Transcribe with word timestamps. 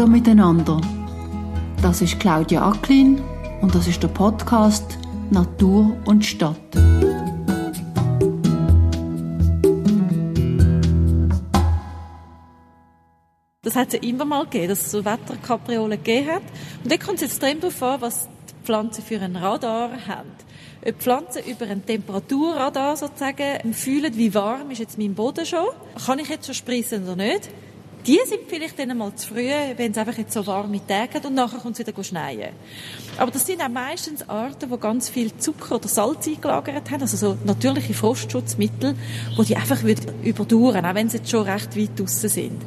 Hallo 0.00 0.12
miteinander. 0.12 0.80
Das 1.82 2.00
ist 2.00 2.18
Claudia 2.18 2.66
Acklin 2.66 3.20
und 3.60 3.74
das 3.74 3.86
ist 3.86 4.02
der 4.02 4.08
Podcast 4.08 4.96
Natur 5.30 5.94
und 6.06 6.24
Stadt. 6.24 6.56
Das 13.60 13.76
hat 13.76 13.88
es 13.88 13.92
ja 13.92 14.08
immer 14.08 14.24
mal 14.24 14.44
gegeben, 14.44 14.68
dass 14.68 14.86
es 14.86 14.90
so 14.90 15.04
Wetterkapriolen 15.04 16.02
gegeben 16.02 16.30
hat. 16.30 16.42
Und 16.82 16.90
da 16.90 16.96
kommt 16.96 17.16
es 17.16 17.24
extrem 17.24 17.60
darauf 17.60 17.82
an, 17.82 18.00
was 18.00 18.30
die 18.48 18.64
Pflanzen 18.64 19.04
für 19.04 19.20
ein 19.20 19.36
Radar 19.36 19.90
haben. 20.08 20.30
Ob 20.80 20.86
die 20.86 20.92
Pflanzen 20.92 21.42
über 21.44 21.66
ein 21.66 21.84
Temperaturradar 21.84 22.96
sozusagen 22.96 23.74
fühlen, 23.74 24.16
wie 24.16 24.32
warm 24.32 24.70
ist 24.70 24.78
jetzt 24.78 24.96
mein 24.96 25.14
Boden 25.14 25.44
schon, 25.44 25.66
kann 26.06 26.18
ich 26.20 26.30
jetzt 26.30 26.46
schon 26.46 26.54
spritzen 26.54 27.02
oder 27.02 27.16
nicht, 27.16 27.50
die 28.06 28.18
sind 28.26 28.40
vielleicht 28.48 28.78
dann 28.78 28.96
mal 28.96 29.14
zu 29.14 29.28
früh, 29.28 29.48
wenn 29.76 29.92
es 29.92 29.98
einfach 29.98 30.16
jetzt 30.16 30.32
so 30.32 30.46
warme 30.46 30.80
Tage 30.86 31.14
hat 31.14 31.26
und 31.26 31.34
nachher 31.34 31.58
kommt 31.58 31.78
es 31.78 31.86
wieder 31.86 32.04
schneien. 32.04 32.50
Aber 33.18 33.30
das 33.30 33.46
sind 33.46 33.62
auch 33.62 33.68
meistens 33.68 34.28
Arten, 34.28 34.70
die 34.70 34.78
ganz 34.78 35.08
viel 35.08 35.36
Zucker 35.36 35.76
oder 35.76 35.88
Salz 35.88 36.26
eingelagert 36.26 36.90
haben, 36.90 37.02
also 37.02 37.16
so 37.16 37.36
natürliche 37.44 37.94
Frostschutzmittel, 37.94 38.94
die 39.38 39.44
die 39.44 39.56
einfach 39.56 39.82
überdauern, 40.22 40.84
auch 40.84 40.94
wenn 40.94 41.08
sie 41.08 41.18
jetzt 41.18 41.30
schon 41.30 41.48
recht 41.48 41.76
weit 41.76 41.98
draussen 41.98 42.28
sind. 42.28 42.62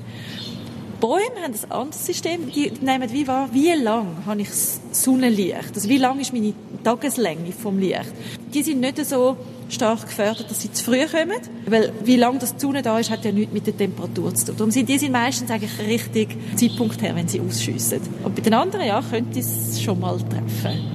Bäume 1.03 1.43
haben 1.43 1.53
ein 1.53 1.71
anderes 1.71 2.05
System. 2.05 2.49
Die 2.49 2.71
nehmen 2.79 3.11
wie 3.11 3.27
wahr, 3.27 3.49
wie 3.51 3.73
lang 3.73 4.25
habe 4.25 4.39
ich 4.39 4.47
Sonnenlicht? 4.93 5.75
Also 5.75 5.89
wie 5.89 5.97
lang 5.97 6.17
ist 6.21 6.31
meine 6.31 6.53
Tageslänge 6.81 7.51
vom 7.51 7.77
Licht? 7.77 8.13
Die 8.53 8.63
sind 8.63 8.79
nicht 8.79 9.05
so 9.05 9.35
stark 9.67 10.05
gefördert, 10.05 10.49
dass 10.49 10.61
sie 10.61 10.71
zu 10.71 10.81
früh 10.85 11.05
kommen. 11.05 11.41
Weil 11.65 11.91
wie 12.05 12.15
lange 12.15 12.39
das 12.39 12.55
Sonne 12.55 12.81
da 12.81 12.99
ist, 12.99 13.09
hat 13.09 13.25
ja 13.25 13.33
nichts 13.33 13.51
mit 13.51 13.67
der 13.67 13.75
Temperatur 13.75 14.33
zu 14.33 14.45
tun. 14.45 14.55
Darum 14.57 14.71
sind 14.71 14.87
die 14.87 14.97
sind 14.97 15.11
meistens 15.11 15.51
eigentlich 15.51 15.77
richtig 15.85 16.37
Zeitpunkt 16.55 17.01
her, 17.01 17.13
wenn 17.17 17.27
sie 17.27 17.41
ausschiessen. 17.41 17.99
Und 18.23 18.33
bei 18.33 18.41
den 18.41 18.53
anderen, 18.53 18.87
ja, 18.87 19.01
könnte 19.01 19.39
es 19.39 19.81
schon 19.81 19.99
mal 19.99 20.17
treffen. 20.19 20.85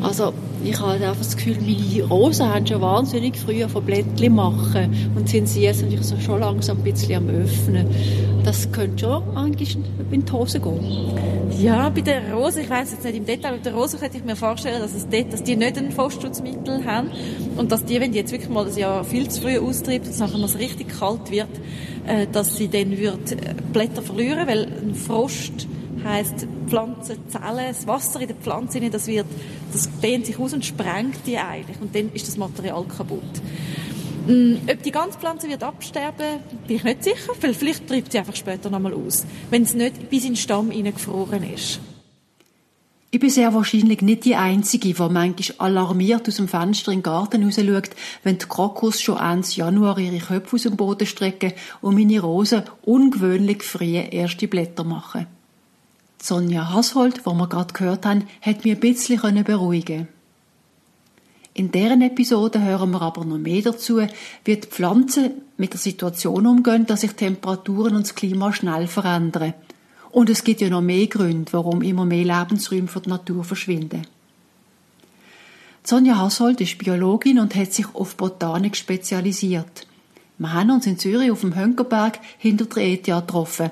Also 0.00 0.32
ich 0.64 0.80
habe 0.80 0.92
einfach 0.92 1.16
das 1.16 1.36
Gefühl, 1.36 1.56
meine 1.60 2.04
Rosen 2.04 2.48
haben 2.48 2.66
schon 2.66 2.80
wahnsinnig 2.80 3.36
früh 3.36 3.66
von 3.68 3.84
Blättchen 3.84 4.34
machen 4.34 5.12
und 5.14 5.28
sind 5.28 5.48
sie 5.48 5.62
jetzt 5.62 5.82
natürlich 5.82 6.06
so 6.06 6.18
schon 6.18 6.40
langsam 6.40 6.78
ein 6.78 6.84
bisschen 6.84 7.16
am 7.16 7.28
Öffnen. 7.28 7.86
Das 8.44 8.70
könnte 8.72 9.04
schon 9.04 9.22
manchmal 9.34 9.84
in 10.10 10.24
die 10.24 10.32
Hose 10.32 10.60
gehen. 10.60 11.12
Ja, 11.60 11.88
bei 11.88 12.00
der 12.00 12.32
Rose, 12.32 12.60
ich 12.60 12.70
weiß 12.70 12.92
jetzt 12.92 13.04
nicht 13.04 13.16
im 13.16 13.26
Detail, 13.26 13.52
bei 13.52 13.58
der 13.58 13.74
Rose 13.74 13.98
könnte 13.98 14.16
ich 14.16 14.24
mir 14.24 14.36
vorstellen, 14.36 14.80
dass, 14.80 14.94
es 14.94 15.08
dort, 15.08 15.32
dass 15.32 15.42
die 15.42 15.56
nicht 15.56 15.76
ein 15.76 15.92
Frostschutzmittel 15.92 16.84
haben 16.84 17.10
und 17.56 17.72
dass 17.72 17.84
die, 17.84 18.00
wenn 18.00 18.12
die 18.12 18.18
jetzt 18.18 18.32
wirklich 18.32 18.50
mal 18.50 18.66
ein 18.66 18.76
Jahr 18.76 19.04
viel 19.04 19.28
zu 19.28 19.42
früh 19.42 19.58
austreibt 19.58 20.06
und 20.06 20.12
es 20.12 20.18
nachher 20.18 20.38
noch 20.38 20.58
richtig 20.58 20.88
kalt 20.98 21.30
wird, 21.30 21.48
äh, 22.06 22.26
dass 22.30 22.56
sie 22.56 22.68
dann 22.68 22.92
äh, 22.92 23.12
Blätter 23.72 24.02
verlieren, 24.02 24.46
weil 24.46 24.64
ein 24.64 24.94
Frost 24.94 25.68
heißt 26.04 26.46
Pflanzenzellen, 26.66 27.68
das 27.68 27.86
Wasser 27.86 28.20
in 28.20 28.28
der 28.28 28.36
Pflanze, 28.36 28.80
das 28.90 29.06
wird, 29.06 29.26
das 29.72 29.88
dehnt 30.00 30.26
sich 30.26 30.38
aus 30.38 30.52
und 30.52 30.64
sprengt 30.64 31.26
die 31.26 31.38
eigentlich 31.38 31.80
und 31.80 31.94
dann 31.94 32.10
ist 32.12 32.28
das 32.28 32.36
Material 32.36 32.84
kaputt. 32.84 33.22
Mm, 34.26 34.56
ob 34.70 34.82
die 34.82 34.90
ganze 34.90 35.18
Pflanze 35.18 35.48
wird 35.48 35.62
absterben, 35.62 36.40
bin 36.66 36.76
ich 36.76 36.84
nicht 36.84 37.04
sicher, 37.04 37.32
weil 37.40 37.54
vielleicht 37.54 37.88
treibt 37.88 38.12
sie 38.12 38.18
einfach 38.18 38.36
später 38.36 38.68
nochmal 38.68 38.92
aus, 38.92 39.24
wenn 39.50 39.62
es 39.62 39.74
nicht 39.74 40.10
bis 40.10 40.24
in 40.24 40.32
den 40.32 40.36
Stamm 40.36 40.70
hineingefroren 40.70 41.42
ist. 41.54 41.80
Ich 43.10 43.20
bin 43.20 43.30
sehr 43.30 43.54
wahrscheinlich 43.54 44.02
nicht 44.02 44.26
die 44.26 44.34
Einzige, 44.34 44.92
die 44.92 45.02
manchmal 45.02 45.70
alarmiert 45.70 46.28
aus 46.28 46.36
dem 46.36 46.46
Fenster 46.46 46.92
in 46.92 46.98
den 46.98 47.04
Garten 47.04 47.42
raus 47.42 47.54
schaut, 47.54 47.90
wenn 48.22 48.36
die 48.36 48.44
Krokus 48.44 49.00
schon 49.00 49.16
Ende 49.16 49.48
Januar 49.48 49.98
ihre 49.98 50.18
Köpfe 50.18 50.56
aus 50.56 50.64
dem 50.64 50.76
Boden 50.76 51.06
strecken 51.06 51.54
und 51.80 51.94
meine 51.94 52.20
Rosen 52.20 52.64
ungewöhnlich 52.82 53.62
frühe 53.62 54.02
erste 54.02 54.46
Blätter 54.46 54.84
machen. 54.84 55.26
Sonja 56.20 56.72
Hashold, 56.72 57.24
wo 57.24 57.32
wir 57.32 57.48
gerade 57.48 57.72
gehört 57.72 58.04
haben, 58.04 58.24
hat 58.42 58.64
mich 58.64 58.74
ein 58.74 58.80
bisschen 58.80 59.44
beruhigen 59.44 60.08
In 61.54 61.70
deren 61.70 62.02
Episode 62.02 62.60
hören 62.62 62.90
wir 62.90 63.02
aber 63.02 63.24
noch 63.24 63.38
mehr 63.38 63.62
dazu, 63.62 64.00
wie 64.44 64.56
die 64.56 64.66
Pflanzen 64.66 65.30
mit 65.56 65.72
der 65.72 65.80
Situation 65.80 66.46
umgehen, 66.46 66.86
dass 66.86 67.02
sich 67.02 67.12
Temperaturen 67.12 67.94
und 67.94 68.02
das 68.02 68.14
Klima 68.14 68.52
schnell 68.52 68.88
verändern. 68.88 69.54
Und 70.10 70.28
es 70.28 70.42
gibt 70.42 70.60
ja 70.60 70.68
noch 70.68 70.80
mehr 70.80 71.06
Gründe, 71.06 71.52
warum 71.52 71.82
immer 71.82 72.04
mehr 72.04 72.24
Lebensräume 72.24 72.88
für 72.88 73.00
die 73.00 73.10
Natur 73.10 73.44
verschwinden. 73.44 74.06
Sonja 75.84 76.18
Hashold 76.18 76.60
ist 76.60 76.78
Biologin 76.78 77.38
und 77.38 77.54
hat 77.54 77.72
sich 77.72 77.86
auf 77.94 78.16
Botanik 78.16 78.76
spezialisiert. 78.76 79.86
Wir 80.36 80.52
haben 80.52 80.70
uns 80.70 80.86
in 80.86 80.98
Zürich 80.98 81.30
auf 81.30 81.40
dem 81.40 81.56
Hönkerberg 81.56 82.18
hinter 82.38 82.66
der 82.66 82.84
ETH 82.84 83.04
getroffen. 83.04 83.70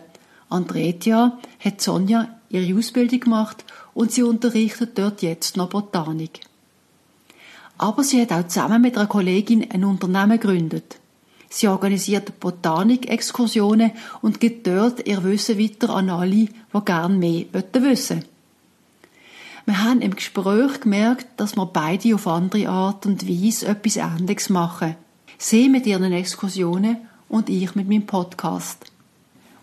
An 0.48 0.66
der 0.66 1.32
hat 1.58 1.80
Sonja 1.80 2.35
ihre 2.48 2.78
Ausbildung 2.78 3.20
gemacht 3.20 3.64
und 3.94 4.12
sie 4.12 4.22
unterrichtet 4.22 4.98
dort 4.98 5.22
jetzt 5.22 5.56
noch 5.56 5.70
Botanik. 5.70 6.40
Aber 7.78 8.02
sie 8.02 8.20
hat 8.22 8.32
auch 8.32 8.46
zusammen 8.46 8.82
mit 8.82 8.96
einer 8.96 9.06
Kollegin 9.06 9.70
ein 9.70 9.84
Unternehmen 9.84 10.40
gegründet. 10.40 10.98
Sie 11.48 11.68
organisiert 11.68 12.40
Botanik-Exkursionen 12.40 13.92
und 14.20 14.40
gibt 14.40 14.66
dort 14.66 15.06
ihr 15.06 15.22
Wissen 15.24 15.58
weiter 15.58 15.90
an 15.90 16.10
alle, 16.10 16.30
die 16.30 16.50
gerne 16.84 17.16
mehr 17.16 17.44
wissen 17.72 18.24
Wir 19.64 19.82
haben 19.82 20.00
im 20.00 20.14
Gespräch 20.14 20.80
gemerkt, 20.80 21.26
dass 21.36 21.56
wir 21.56 21.66
beide 21.66 22.14
auf 22.14 22.26
andere 22.26 22.68
Art 22.68 23.06
und 23.06 23.28
Weise 23.28 23.68
etwas 23.68 23.96
Ähnliches 23.96 24.50
machen. 24.50 24.96
Sie 25.38 25.68
mit 25.68 25.86
ihren 25.86 26.12
Exkursionen 26.12 26.98
und 27.28 27.48
ich 27.48 27.74
mit 27.74 27.88
meinem 27.88 28.06
Podcast. 28.06 28.86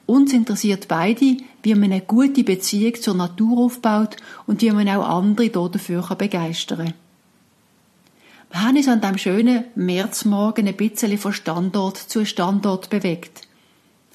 Uns 0.05 0.33
interessiert 0.33 0.87
beide, 0.87 1.37
wie 1.61 1.75
man 1.75 1.91
eine 1.91 2.01
gute 2.01 2.43
Beziehung 2.43 2.95
zur 2.95 3.13
Natur 3.13 3.65
aufbaut 3.65 4.17
und 4.45 4.61
wie 4.61 4.71
man 4.71 4.89
auch 4.89 5.07
andere 5.07 5.49
dafür 5.49 6.01
begeistern 6.17 6.77
kann. 6.79 6.93
Wir 8.51 8.61
haben 8.61 8.77
uns 8.77 8.87
an 8.87 9.01
diesem 9.01 9.17
schönen 9.17 9.63
Märzmorgen 9.75 10.67
ein 10.67 10.75
bisschen 10.77 11.17
von 11.17 11.33
Standort 11.33 11.97
zu 11.97 12.25
Standort 12.25 12.89
bewegt. 12.89 13.47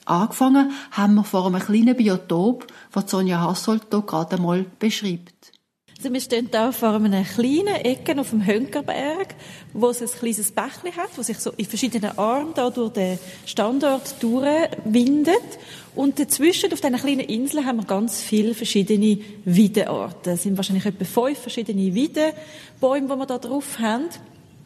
Angefangen 0.04 0.72
haben 0.92 1.16
wir 1.16 1.24
vor 1.24 1.46
einem 1.46 1.60
kleinen 1.60 1.96
Biotop, 1.96 2.66
das 2.92 3.10
Sonja 3.10 3.40
Hassold 3.40 3.86
hier 3.90 4.02
gerade 4.02 4.36
einmal 4.36 4.64
beschreibt. 4.78 5.57
Also 5.98 6.12
wir 6.12 6.20
stehen 6.20 6.48
hier 6.52 6.72
vor 6.72 6.94
einer 6.94 7.24
kleinen 7.24 7.74
Ecke 7.74 8.20
auf 8.20 8.30
dem 8.30 8.46
Hönkerberg, 8.46 9.34
wo 9.72 9.88
es 9.88 10.00
ein 10.00 10.06
kleines 10.06 10.52
Bächli 10.52 10.92
hat, 10.92 11.10
wo 11.16 11.22
sich 11.22 11.40
so 11.40 11.50
in 11.56 11.64
verschiedenen 11.64 12.16
Armen 12.16 12.54
da 12.54 12.70
durch 12.70 12.92
den 12.92 13.18
Standort 13.44 14.22
durchwindet. 14.22 15.58
Und 15.96 16.20
dazwischen, 16.20 16.72
auf 16.72 16.80
diesen 16.80 16.98
kleinen 16.98 17.26
Inseln, 17.26 17.66
haben 17.66 17.78
wir 17.78 17.84
ganz 17.84 18.22
viele 18.22 18.54
verschiedene 18.54 19.18
Weidearten. 19.44 20.34
Es 20.34 20.44
sind 20.44 20.56
wahrscheinlich 20.56 20.86
etwa 20.86 21.04
fünf 21.04 21.40
verschiedene 21.40 21.92
Weidebäume, 21.92 23.08
die 23.08 23.18
wir 23.18 23.26
da 23.26 23.38
drauf 23.38 23.80
haben 23.80 24.04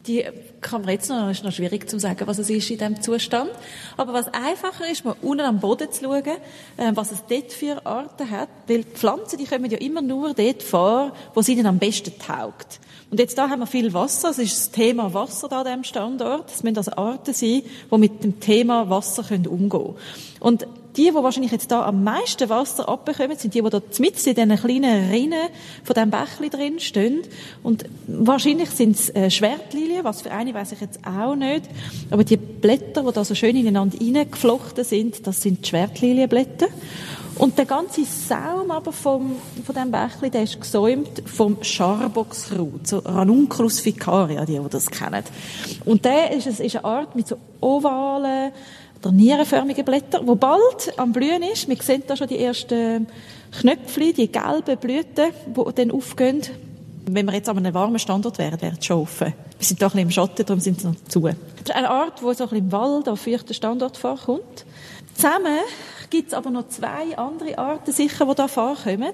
die 0.07 0.25
kann 0.59 0.81
man 0.81 0.91
jetzt 0.91 1.09
noch, 1.09 1.29
ist 1.29 1.43
noch 1.43 1.51
schwierig 1.51 1.89
zu 1.89 1.99
sagen, 1.99 2.27
was 2.27 2.37
es 2.37 2.49
ist 2.49 2.69
in 2.69 2.77
diesem 2.77 3.01
Zustand. 3.01 3.51
Aber 3.95 4.13
was 4.13 4.27
einfacher 4.33 4.89
ist, 4.89 5.05
mal 5.05 5.15
unten 5.21 5.45
am 5.45 5.59
Boden 5.59 5.91
zu 5.91 6.03
schauen, 6.03 6.23
äh, 6.77 6.91
was 6.93 7.11
es 7.11 7.23
dort 7.27 7.51
für 7.51 7.85
Arten 7.85 8.29
hat. 8.29 8.49
Weil 8.67 8.83
Pflanzen, 8.83 9.37
die 9.37 9.45
kommen 9.45 9.69
ja 9.69 9.77
immer 9.77 10.01
nur 10.01 10.33
dort 10.33 10.63
vor, 10.63 11.13
wo 11.33 11.39
es 11.39 11.49
ihnen 11.49 11.65
am 11.65 11.79
besten 11.79 12.13
taugt. 12.19 12.79
Und 13.09 13.19
jetzt 13.19 13.37
da 13.37 13.49
haben 13.49 13.59
wir 13.59 13.67
viel 13.67 13.93
Wasser. 13.93 14.31
Es 14.31 14.39
ist 14.39 14.57
das 14.57 14.71
Thema 14.71 15.13
Wasser 15.13 15.47
da 15.47 15.59
an 15.61 15.65
diesem 15.65 15.83
Standort. 15.83 16.49
Es 16.49 16.63
müssen 16.63 16.77
also 16.77 16.91
Arten 16.93 17.33
sein, 17.33 17.61
die 17.91 17.97
mit 17.97 18.23
dem 18.23 18.39
Thema 18.39 18.89
Wasser 18.89 19.23
umgehen 19.31 19.69
können. 19.69 19.95
Und 20.39 20.67
die, 20.95 21.09
die 21.09 21.13
wahrscheinlich 21.13 21.51
jetzt 21.51 21.71
da 21.71 21.85
am 21.85 22.03
meisten 22.03 22.49
Wasser 22.49 22.87
abbekommen, 22.87 23.37
sind 23.37 23.53
die, 23.53 23.61
die 23.61 23.69
da 23.69 23.81
mitten 23.99 24.29
in 24.29 24.35
diesen 24.35 24.55
kleinen 24.57 25.09
Rinnen 25.11 25.49
von 25.83 25.93
diesem 25.93 26.11
Bächli 26.11 26.49
drin 26.49 26.79
stehen. 26.79 27.21
Und 27.63 27.85
wahrscheinlich 28.07 28.69
sind 28.69 28.95
es 28.95 29.09
äh, 29.09 29.29
Schwertlilien, 29.29 30.03
was 30.03 30.21
für 30.21 30.31
eine 30.31 30.53
weiß 30.53 30.73
ich 30.73 30.81
jetzt 30.81 30.99
auch 31.05 31.35
nicht. 31.35 31.63
Aber 32.11 32.23
die 32.23 32.37
Blätter, 32.37 33.03
die 33.03 33.11
da 33.11 33.23
so 33.23 33.35
schön 33.35 33.55
ineinander 33.55 33.97
reingeflochten 33.99 34.83
sind, 34.83 35.25
das 35.25 35.41
sind 35.41 35.65
Schwertlilienblätter. 35.65 36.67
Und 37.35 37.57
der 37.57 37.65
ganze 37.65 38.05
Saum 38.05 38.69
aber 38.69 38.91
vom, 38.91 39.35
von 39.65 39.75
diesem 39.75 39.91
Bächli, 39.91 40.29
der 40.29 40.43
ist 40.43 40.61
gesäumt 40.61 41.23
vom 41.25 41.57
Scharbockskraut, 41.63 42.87
so 42.87 42.99
Ranunculus 42.99 43.79
ficaria, 43.79 44.45
die, 44.45 44.59
die 44.59 44.69
das 44.69 44.91
kennen. 44.91 45.23
Und 45.85 46.05
der 46.05 46.31
ist, 46.31 46.45
ist 46.45 46.75
eine 46.75 46.85
Art 46.85 47.15
mit 47.15 47.27
so 47.27 47.37
ovalen, 47.59 48.51
oder 49.03 49.11
nierenförmigen 49.11 49.83
Blättern, 49.83 50.27
wo 50.27 50.35
bald 50.35 50.97
am 50.97 51.11
Blühen 51.11 51.43
ist. 51.43 51.67
Wir 51.67 51.75
sehen 51.81 52.03
da 52.07 52.15
schon 52.15 52.27
die 52.27 52.39
ersten 52.39 53.07
Knöpfchen, 53.59 54.13
die 54.13 54.31
gelben 54.31 54.77
Blüten, 54.79 55.31
die 55.47 55.75
dann 55.75 55.91
aufgehen. 55.91 56.41
Wenn 57.05 57.25
wir 57.25 57.33
jetzt 57.33 57.49
an 57.49 57.57
einem 57.57 57.73
warmen 57.73 57.99
Standort 57.99 58.37
wären, 58.37 58.61
wäre 58.61 58.75
es 58.79 58.85
schon 58.85 59.01
offen. 59.01 59.33
Wir 59.57 59.65
sind 59.65 59.81
doch 59.81 59.87
ein 59.87 59.91
bisschen 59.91 59.99
im 59.99 60.11
Schatten, 60.11 60.45
darum 60.45 60.61
sind 60.61 60.79
sie 60.79 60.87
noch 60.87 60.95
zu. 61.09 61.25
Eine 61.25 61.89
Art, 61.89 62.19
die 62.19 62.23
so 62.23 62.29
ein 62.29 62.35
bisschen 62.35 62.57
im 62.57 62.71
Wald, 62.71 63.09
auf 63.09 63.19
feuchten 63.19 63.53
Standort 63.53 63.97
vorkommt. 63.97 64.65
Zusammen 65.15 65.59
gibt 66.13 66.27
es 66.27 66.35
aber 66.35 66.51
noch 66.51 66.67
zwei 66.67 67.17
andere 67.17 67.57
Arten 67.57 67.91
sicher, 67.91 68.27
die 68.27 68.35
da 68.35 68.47
vorkommen. 68.47 69.13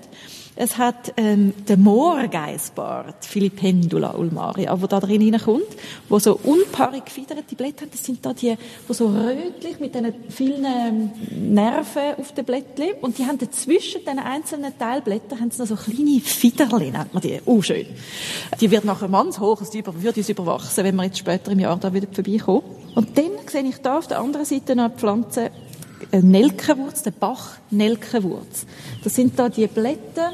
Es 0.58 0.78
hat 0.78 1.14
ähm, 1.16 1.54
der 1.66 1.78
Moorgeisbart, 1.78 3.24
Philippendula 3.24 4.16
ulmaria, 4.16 4.82
wo 4.82 4.86
da 4.86 5.00
drin 5.00 5.22
hineinkommt, 5.22 5.64
wo 6.10 6.20
so 6.20 6.38
unpaarig 6.44 7.06
gefiederte 7.06 7.56
Blätter 7.56 7.84
haben. 7.84 7.92
Das 7.92 8.04
sind 8.04 8.26
da 8.26 8.34
die, 8.34 8.58
wo 8.86 8.94
so 8.94 9.08
rötlich 9.08 9.80
mit 9.80 9.96
diesen 9.96 10.14
vielen 10.28 10.66
ähm, 10.66 11.54
Nerven 11.54 12.16
auf 12.18 12.34
den 12.34 12.44
Blättchen. 12.44 12.92
Und 13.00 13.18
die 13.18 13.26
haben 13.26 13.40
zwischen 13.50 14.04
den 14.04 14.20
einzelnen 14.20 14.78
Teilblättern 14.78 15.40
haben 15.40 15.52
sie 15.52 15.62
noch 15.62 15.70
so 15.70 15.76
kleine 15.78 16.20
Fiederchen, 16.20 16.92
nennt 16.92 17.14
man 17.14 17.24
die. 17.24 17.40
Oh, 17.46 17.62
schön. 17.62 17.86
Die 18.60 18.70
wird 18.70 18.84
nachher 18.84 19.08
mannshoch, 19.08 19.62
also 19.62 19.72
die 19.72 19.86
würde 19.86 20.20
uns 20.20 20.28
überwachsen, 20.28 20.84
wenn 20.84 20.98
wir 20.98 21.06
jetzt 21.06 21.20
später 21.20 21.54
im 21.54 21.60
Jahr 21.60 21.78
da 21.78 21.94
wieder 21.94 22.08
vorbeikommen. 22.12 22.64
Und 22.94 23.18
dann 23.18 23.32
sehe 23.48 23.64
ich 23.64 23.78
da 23.78 24.00
auf 24.00 24.08
der 24.08 24.20
anderen 24.20 24.46
Seite 24.46 24.76
noch 24.76 24.86
eine 24.86 24.94
Pflanze, 24.94 25.52
Nelkenwurz, 26.12 27.04
der 27.04 27.12
Bach-Nelkenwurz. 27.12 28.66
Das 29.04 29.16
sind 29.16 29.38
da 29.38 29.50
die 29.50 29.68
Blätter 29.68 30.34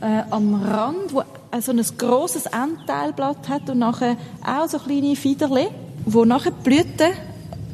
äh, 0.00 0.22
am 0.30 0.54
Rand, 0.54 1.12
wo 1.12 1.22
so 1.60 1.72
ein 1.72 1.82
grosses 1.98 2.46
Endteilblatt 2.46 3.48
hat 3.48 3.70
und 3.70 3.78
nachher 3.78 4.16
auch 4.44 4.68
so 4.68 4.78
kleine 4.78 5.16
Fiederle, 5.16 5.68
wo 6.04 6.24
nachher 6.24 6.50
die 6.50 6.62
Blüten 6.62 7.12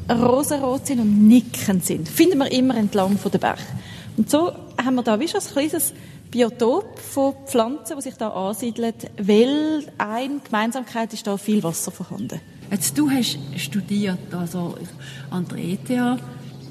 rosarot 0.09 0.87
sind 0.87 0.99
und 0.99 1.27
nickend 1.27 1.85
sind. 1.85 2.07
Finden 2.07 2.37
wir 2.39 2.51
immer 2.51 2.75
entlang 2.75 3.17
von 3.17 3.31
der 3.31 3.39
Bach. 3.39 3.59
Und 4.17 4.29
so 4.29 4.51
haben 4.83 4.95
wir 4.95 5.03
da 5.03 5.19
wie 5.19 5.27
schon 5.27 5.41
ein 5.41 5.47
kleines 5.47 5.93
Biotop 6.29 6.99
von 6.99 7.33
Pflanzen, 7.45 7.97
die 7.97 8.03
sich 8.03 8.15
da 8.15 8.29
ansiedeln, 8.29 8.93
weil 9.17 9.83
eine 9.97 10.39
Gemeinsamkeit 10.43 11.13
ist 11.13 11.27
da 11.27 11.37
viel 11.37 11.63
Wasser 11.63 11.91
vorhanden. 11.91 12.39
Jetzt, 12.69 12.97
du 12.97 13.09
hast 13.09 13.37
studiert 13.57 14.33
also 14.33 14.75
an 15.29 15.45
der 15.47 15.57
ETH. 15.57 16.21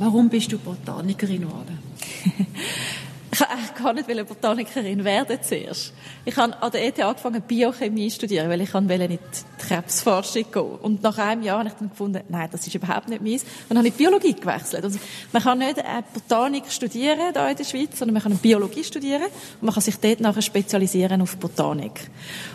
Warum 0.01 0.31
bist 0.31 0.51
du 0.51 0.57
Botanikerin 0.59 1.43
geworden? 1.43 1.79
ich 3.41 3.47
wollte 3.47 3.53
eigentlich 3.53 4.07
gar 4.07 4.17
nicht 4.17 4.29
Botanikerin 4.29 5.05
werden 5.05 5.39
zuerst. 5.41 5.93
Ich 6.25 6.37
habe 6.37 6.61
an 6.63 6.71
der 6.71 6.87
ETH 6.87 7.01
angefangen, 7.01 7.41
Biochemie 7.43 8.09
zu 8.09 8.17
studieren, 8.17 8.51
weil 8.51 8.61
ich 8.61 8.75
in 8.75 8.89
die 8.89 9.19
Krebsforschung 9.59 10.45
gehen 10.53 10.63
Und 10.63 11.03
nach 11.03 11.17
einem 11.17 11.43
Jahr 11.43 11.61
habe 11.61 11.69
ich 11.69 11.75
dann 11.75 11.89
gefunden, 11.89 12.23
nein, 12.29 12.49
das 12.53 12.67
ist 12.67 12.75
überhaupt 12.75 13.09
nicht 13.09 13.23
meins. 13.23 13.43
Und 13.43 13.71
dann 13.71 13.79
habe 13.79 13.89
ich 13.89 13.95
Biologie 13.95 14.35
gewechselt. 14.35 14.85
Also 14.85 14.99
man 15.33 15.43
kann 15.43 15.59
nicht 15.59 15.83
Botanik 16.13 16.71
studieren 16.71 17.33
da 17.33 17.49
in 17.49 17.57
der 17.57 17.65
Schweiz, 17.65 17.99
sondern 17.99 18.15
man 18.15 18.23
kann 18.23 18.37
Biologie 18.37 18.85
studieren 18.85 19.23
und 19.23 19.63
man 19.63 19.75
kann 19.75 19.83
sich 19.83 19.97
dort 19.97 20.21
nachher 20.21 20.43
spezialisieren 20.43 21.23
auf 21.23 21.37
Botanik. 21.37 22.11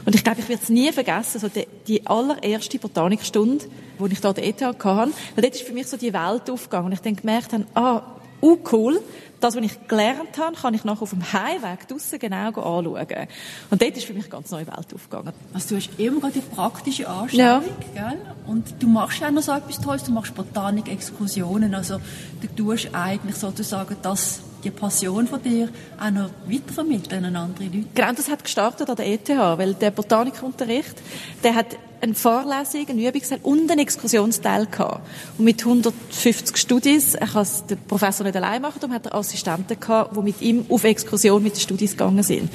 Und 0.05 0.13
ich 0.13 0.23
glaube, 0.23 0.41
ich 0.41 0.49
werde 0.49 0.61
es 0.61 0.69
nie 0.69 0.91
vergessen, 0.91 1.39
so 1.39 1.47
die, 1.47 1.67
die 1.87 2.05
allererste 2.05 2.77
Botanikstunde, 2.77 3.65
die 3.99 4.13
ich 4.13 4.21
da 4.21 4.29
an 4.29 4.35
der 4.35 4.45
ETH 4.45 4.61
hatte, 4.61 4.85
weil 4.85 5.41
dort 5.41 5.55
ist 5.55 5.63
für 5.63 5.73
mich 5.73 5.87
so 5.87 5.97
die 5.97 6.13
Welt 6.13 6.49
aufgegangen 6.49 6.87
und 6.87 6.93
ich 6.93 7.01
dann 7.01 7.15
gemerkt 7.15 7.53
habe, 7.53 7.65
ah, 7.73 8.03
uh, 8.45 8.59
cool, 8.71 9.01
das, 9.39 9.55
was 9.55 9.63
ich 9.63 9.87
gelernt 9.87 10.37
habe, 10.37 10.55
kann 10.55 10.73
ich 10.73 10.83
nachher 10.83 11.03
auf 11.03 11.09
dem 11.09 11.33
Heimweg 11.33 11.87
draussen 11.87 12.19
genau 12.19 12.47
anschauen. 12.47 13.27
Und 13.69 13.81
dort 13.81 13.97
ist 13.97 14.05
für 14.05 14.13
mich 14.13 14.23
eine 14.23 14.31
ganz 14.31 14.51
neue 14.51 14.65
Welt 14.65 14.93
aufgegangen. 14.93 15.33
Also 15.53 15.69
du 15.69 15.75
hast 15.75 15.89
immer 15.99 16.21
gerade 16.21 16.33
die 16.33 16.39
praktische 16.39 17.07
Anstellung, 17.07 17.63
ja. 17.95 18.09
gell? 18.09 18.21
Und 18.47 18.81
du 18.81 18.87
machst 18.87 19.19
ja 19.19 19.27
auch 19.27 19.31
noch 19.31 19.43
so 19.43 19.51
etwas 19.51 19.79
Tolles, 19.81 20.03
du 20.03 20.11
machst 20.11 20.33
Botanik-Exkursionen, 20.35 21.75
also 21.75 21.99
du 22.41 22.47
tust 22.55 22.89
eigentlich 22.93 23.35
sozusagen 23.35 23.97
das 24.01 24.41
die 24.63 24.71
Passion 24.71 25.27
von 25.27 25.41
dir 25.43 25.69
auch 25.99 26.09
noch 26.09 26.29
weitervermitteln 26.47 27.23
an 27.25 27.35
andere 27.35 27.65
Leute. 27.65 27.85
Genau, 27.93 28.13
das 28.13 28.29
hat 28.29 28.43
gestartet 28.43 28.89
an 28.89 28.95
der 28.95 29.05
ETH, 29.05 29.29
weil 29.29 29.75
der 29.75 29.91
Botanikunterricht, 29.91 30.95
der 31.43 31.53
hat 31.53 31.77
eine 32.05 32.15
Vorlesung, 32.15 32.87
einen 32.87 32.99
Übungsteil 32.99 33.39
und 33.43 33.69
einen 33.69 33.79
Exkursionsteil 33.79 34.67
gehabt. 34.67 35.01
Und 35.37 35.45
mit 35.45 35.65
150 35.65 36.55
Studis, 36.55 37.15
ich 37.15 37.33
kann 37.33 37.41
es 37.41 37.65
der 37.65 37.75
Professor 37.75 38.25
nicht 38.25 38.35
allein 38.35 38.61
machen, 38.61 38.79
darum 38.79 38.95
hat 38.95 39.05
er 39.07 39.15
Assistenten 39.15 39.79
gehabt, 39.79 40.15
die 40.15 40.21
mit 40.21 40.41
ihm 40.41 40.65
auf 40.69 40.83
Exkursion 40.83 41.41
mit 41.43 41.55
den 41.55 41.61
Studis 41.61 41.91
gegangen 41.91 42.23
sind. 42.23 42.49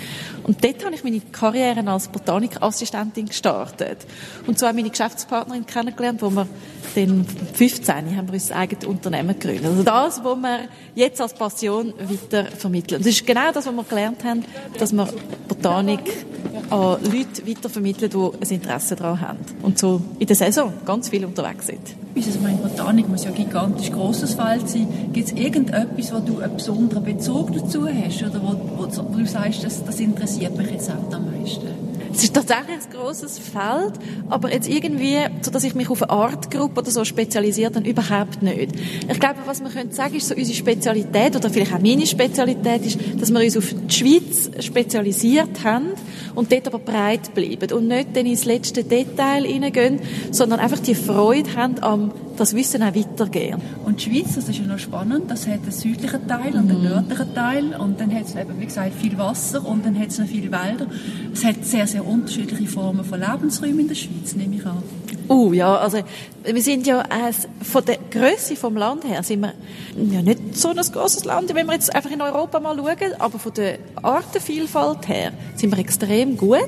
Und 0.44 0.62
dort 0.64 0.84
habe 0.84 0.94
ich 0.94 1.04
meine 1.04 1.20
Karriere 1.20 1.86
als 1.90 2.08
Botanikassistentin 2.08 3.26
gestartet. 3.26 3.98
Und 4.46 4.56
ich 4.56 4.72
meine 4.72 4.90
Geschäftspartnerin 4.90 5.66
kennengelernt, 5.66 6.22
wo 6.22 6.30
wir 6.30 6.46
dann 6.94 7.24
15 7.54 8.16
haben 8.16 8.28
wir 8.28 8.34
unser 8.34 8.56
eigenes 8.56 8.84
Unternehmen 8.84 9.38
gegründet. 9.38 9.66
Also 9.66 9.82
das, 9.82 10.24
was 10.24 10.38
wir 10.38 10.60
jetzt 10.94 11.20
als 11.20 11.34
Passion 11.34 11.92
weiter 11.98 12.46
vermitteln. 12.46 13.02
Das 13.02 13.12
ist 13.12 13.26
genau 13.26 13.52
das, 13.52 13.66
was 13.66 13.74
wir 13.74 13.84
gelernt 13.84 14.24
haben, 14.24 14.44
dass 14.78 14.92
wir 14.92 15.08
Botanik 15.48 16.00
an 16.70 16.98
Leute 17.02 17.46
weitervermitteln, 17.46 18.10
die 18.10 18.46
ein 18.46 18.54
Interesse 18.54 18.96
daran 18.96 19.20
haben. 19.20 19.38
Und 19.62 19.78
so 19.78 20.00
in 20.18 20.26
der 20.26 20.36
Saison 20.36 20.72
ganz 20.84 21.08
viel 21.08 21.24
unterwegs 21.24 21.66
sind. 21.66 21.80
Also 22.16 22.40
meine 22.40 22.58
Botanik 22.58 23.08
muss 23.08 23.24
ja 23.24 23.30
gigantisch 23.30 23.90
grosses 23.92 24.34
Feld 24.34 24.68
sein. 24.68 24.88
Gibt 25.12 25.28
es 25.28 25.32
irgendetwas, 25.32 26.12
wo 26.12 26.18
du 26.18 26.40
einen 26.40 26.56
besonderen 26.56 27.04
Bezug 27.04 27.52
dazu 27.52 27.86
hast 27.86 28.22
oder 28.22 28.42
wo, 28.42 28.54
wo, 28.76 28.86
wo 28.86 29.18
du 29.18 29.26
sagst, 29.26 29.64
das, 29.64 29.84
das 29.84 30.00
interessiert 30.00 30.56
mich 30.56 30.70
jetzt 30.70 30.90
auch 30.90 31.14
am 31.14 31.26
meisten? 31.30 31.89
Es 32.12 32.24
ist 32.24 32.34
tatsächlich 32.34 32.76
ein 32.76 32.92
grosses 32.92 33.38
Feld, 33.38 33.92
aber 34.28 34.52
jetzt 34.52 34.68
irgendwie, 34.68 35.18
so 35.42 35.50
dass 35.50 35.64
ich 35.64 35.74
mich 35.74 35.88
auf 35.90 36.02
eine 36.02 36.10
Artgruppe 36.10 36.80
oder 36.80 36.90
so 36.90 37.04
spezialisiert 37.04 37.76
dann 37.76 37.84
überhaupt 37.84 38.42
nicht. 38.42 38.72
Ich 39.08 39.20
glaube, 39.20 39.36
was 39.46 39.62
man 39.62 39.72
könnte 39.72 39.94
sagen, 39.94 40.14
ist 40.16 40.28
so 40.28 40.34
unsere 40.34 40.56
Spezialität 40.56 41.36
oder 41.36 41.50
vielleicht 41.50 41.72
auch 41.72 41.80
meine 41.80 42.06
Spezialität 42.06 42.84
ist, 42.84 42.98
dass 43.18 43.32
wir 43.32 43.40
uns 43.40 43.56
auf 43.56 43.72
die 43.72 43.94
Schweiz 43.94 44.50
spezialisiert 44.60 45.64
haben 45.64 45.90
und 46.34 46.52
dort 46.52 46.66
aber 46.66 46.78
breit 46.78 47.34
bleiben 47.34 47.72
und 47.72 47.88
nicht 47.88 48.08
dann 48.14 48.26
ins 48.26 48.44
letzte 48.44 48.84
Detail 48.84 49.44
hineingehen, 49.44 50.00
sondern 50.30 50.60
einfach 50.60 50.80
die 50.80 50.94
Freude 50.94 51.54
haben 51.54 51.82
am 51.82 52.12
das 52.40 52.54
Wissen 52.54 52.82
auch 52.82 52.94
weitergehen. 52.94 53.60
Und 53.84 54.00
die 54.00 54.10
Schweiz, 54.10 54.34
das 54.34 54.48
ist 54.48 54.58
ja 54.58 54.64
noch 54.64 54.78
spannend, 54.78 55.30
das 55.30 55.46
hat 55.46 55.60
einen 55.62 55.72
südlichen 55.72 56.26
Teil 56.26 56.54
und 56.54 56.70
einen 56.70 56.78
mhm. 56.78 56.84
nördlichen 56.84 57.34
Teil 57.34 57.76
und 57.76 58.00
dann 58.00 58.14
hat 58.14 58.24
es 58.24 58.34
eben, 58.34 58.58
wie 58.58 58.64
gesagt, 58.64 58.94
viel 58.94 59.18
Wasser 59.18 59.64
und 59.64 59.84
dann 59.84 59.98
hat 59.98 60.08
es 60.08 60.18
noch 60.18 60.26
viele 60.26 60.50
Wälder. 60.50 60.86
Es 61.34 61.44
hat 61.44 61.62
sehr, 61.64 61.86
sehr 61.86 62.06
unterschiedliche 62.06 62.66
Formen 62.66 63.04
von 63.04 63.20
Lebensräumen 63.20 63.80
in 63.80 63.88
der 63.88 63.94
Schweiz, 63.94 64.34
nehme 64.34 64.56
ich 64.56 64.64
an. 64.64 64.82
Oh 65.32 65.52
ja, 65.52 65.76
also 65.76 66.00
wir 66.42 66.60
sind 66.60 66.88
ja 66.88 67.02
äh, 67.02 67.32
von 67.62 67.84
der 67.84 67.98
Größe 68.10 68.56
vom 68.56 68.76
Land 68.76 69.04
her 69.04 69.22
sind 69.22 69.42
wir 69.42 69.52
ja 69.94 70.22
nicht 70.22 70.56
so 70.56 70.70
ein 70.70 70.76
großes 70.76 71.24
Land, 71.24 71.54
wenn 71.54 71.68
wir 71.68 71.74
jetzt 71.74 71.94
einfach 71.94 72.10
in 72.10 72.20
Europa 72.20 72.58
mal 72.58 72.76
schauen, 72.76 73.14
aber 73.16 73.38
von 73.38 73.54
der 73.54 73.78
Artenvielfalt 74.02 75.06
her 75.06 75.30
sind 75.54 75.70
wir 75.70 75.78
extrem 75.78 76.36
gut, 76.36 76.58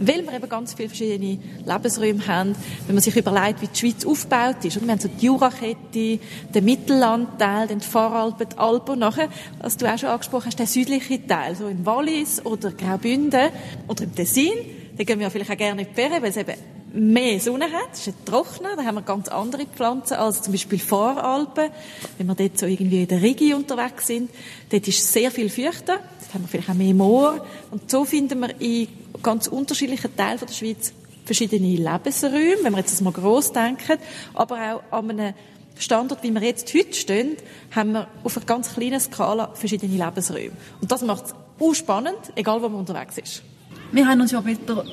weil 0.00 0.26
wir 0.26 0.32
eben 0.32 0.48
ganz 0.48 0.74
viele 0.74 0.88
verschiedene 0.88 1.38
Lebensräume 1.64 2.26
haben. 2.26 2.56
Wenn 2.86 2.96
man 2.96 3.04
sich 3.04 3.16
überlegt, 3.16 3.62
wie 3.62 3.68
die 3.68 3.78
Schweiz 3.78 4.04
aufgebaut 4.04 4.64
ist, 4.64 4.78
und 4.78 4.86
wir 4.86 4.92
haben 4.94 5.00
so 5.00 5.08
die 5.08 5.26
Jurakette, 5.26 6.18
den 6.52 6.64
Mittellandteil, 6.64 7.68
den 7.68 7.80
Voralpen, 7.80 8.48
die 8.52 8.58
Alpen 8.58 8.94
und 8.94 8.98
nachher, 8.98 9.28
was 9.60 9.76
du 9.76 9.86
auch 9.86 9.96
schon 9.96 10.08
angesprochen 10.08 10.46
hast, 10.46 10.58
der 10.58 10.66
südliche 10.66 11.24
Teil, 11.24 11.54
so 11.54 11.68
im 11.68 11.86
Wallis 11.86 12.44
oder 12.44 12.72
Graubünden 12.72 13.50
oder 13.86 14.02
im 14.02 14.12
Tessin, 14.12 14.50
da 14.96 15.04
gehen 15.04 15.20
wir 15.20 15.30
vielleicht 15.30 15.52
auch 15.52 15.56
gerne 15.56 15.82
in 15.82 15.86
die 15.86 15.94
Ferien, 15.94 16.20
weil 16.20 16.30
es 16.30 16.36
eben 16.36 16.54
mehr 16.92 17.38
Sonne 17.40 17.66
hat, 17.66 17.92
es 17.92 18.06
ist 18.06 18.08
ein 18.08 18.24
trockener, 18.24 18.76
da 18.76 18.84
haben 18.84 18.94
wir 18.96 19.02
ganz 19.02 19.28
andere 19.28 19.66
Pflanzen 19.66 20.14
als 20.14 20.42
zum 20.42 20.52
Beispiel 20.52 20.78
Voralpen. 20.78 21.70
Wenn 22.16 22.26
wir 22.26 22.34
dort 22.34 22.58
so 22.58 22.66
irgendwie 22.66 23.02
in 23.02 23.08
der 23.08 23.22
Rigi 23.22 23.54
unterwegs 23.54 24.06
sind, 24.06 24.30
dort 24.70 24.88
ist 24.88 25.12
sehr 25.12 25.30
viel 25.30 25.50
feuchter, 25.50 25.98
dort 25.98 26.34
haben 26.34 26.44
wir 26.44 26.48
vielleicht 26.48 26.70
auch 26.70 26.74
mehr 26.74 26.94
Moor 26.94 27.44
und 27.70 27.90
so 27.90 28.04
finden 28.04 28.40
wir 28.40 28.60
in 28.60 28.88
ganz 29.22 29.46
unterschiedlichen 29.46 30.14
Teilen 30.16 30.40
der 30.40 30.52
Schweiz 30.52 30.92
verschiedene 31.24 31.76
Lebensräume, 31.76 32.56
wenn 32.62 32.72
wir 32.72 32.78
jetzt 32.78 33.00
mal 33.02 33.12
gross 33.12 33.52
denken, 33.52 33.98
aber 34.34 34.82
auch 34.90 34.98
an 34.98 35.10
einem 35.10 35.34
Standort, 35.78 36.22
wie 36.22 36.32
wir 36.32 36.42
jetzt 36.42 36.72
heute 36.74 36.94
stehen, 36.94 37.36
haben 37.74 37.92
wir 37.92 38.08
auf 38.24 38.36
einer 38.36 38.46
ganz 38.46 38.74
kleinen 38.74 38.98
Skala 38.98 39.50
verschiedene 39.54 40.02
Lebensräume. 40.02 40.52
Und 40.80 40.90
das 40.90 41.02
macht 41.02 41.24
es 41.26 41.78
spannend, 41.78 42.18
egal 42.34 42.62
wo 42.62 42.68
man 42.68 42.80
unterwegs 42.80 43.18
ist. 43.18 43.42
Wir 43.90 44.06
haben 44.06 44.20
uns 44.20 44.32
ja 44.32 44.42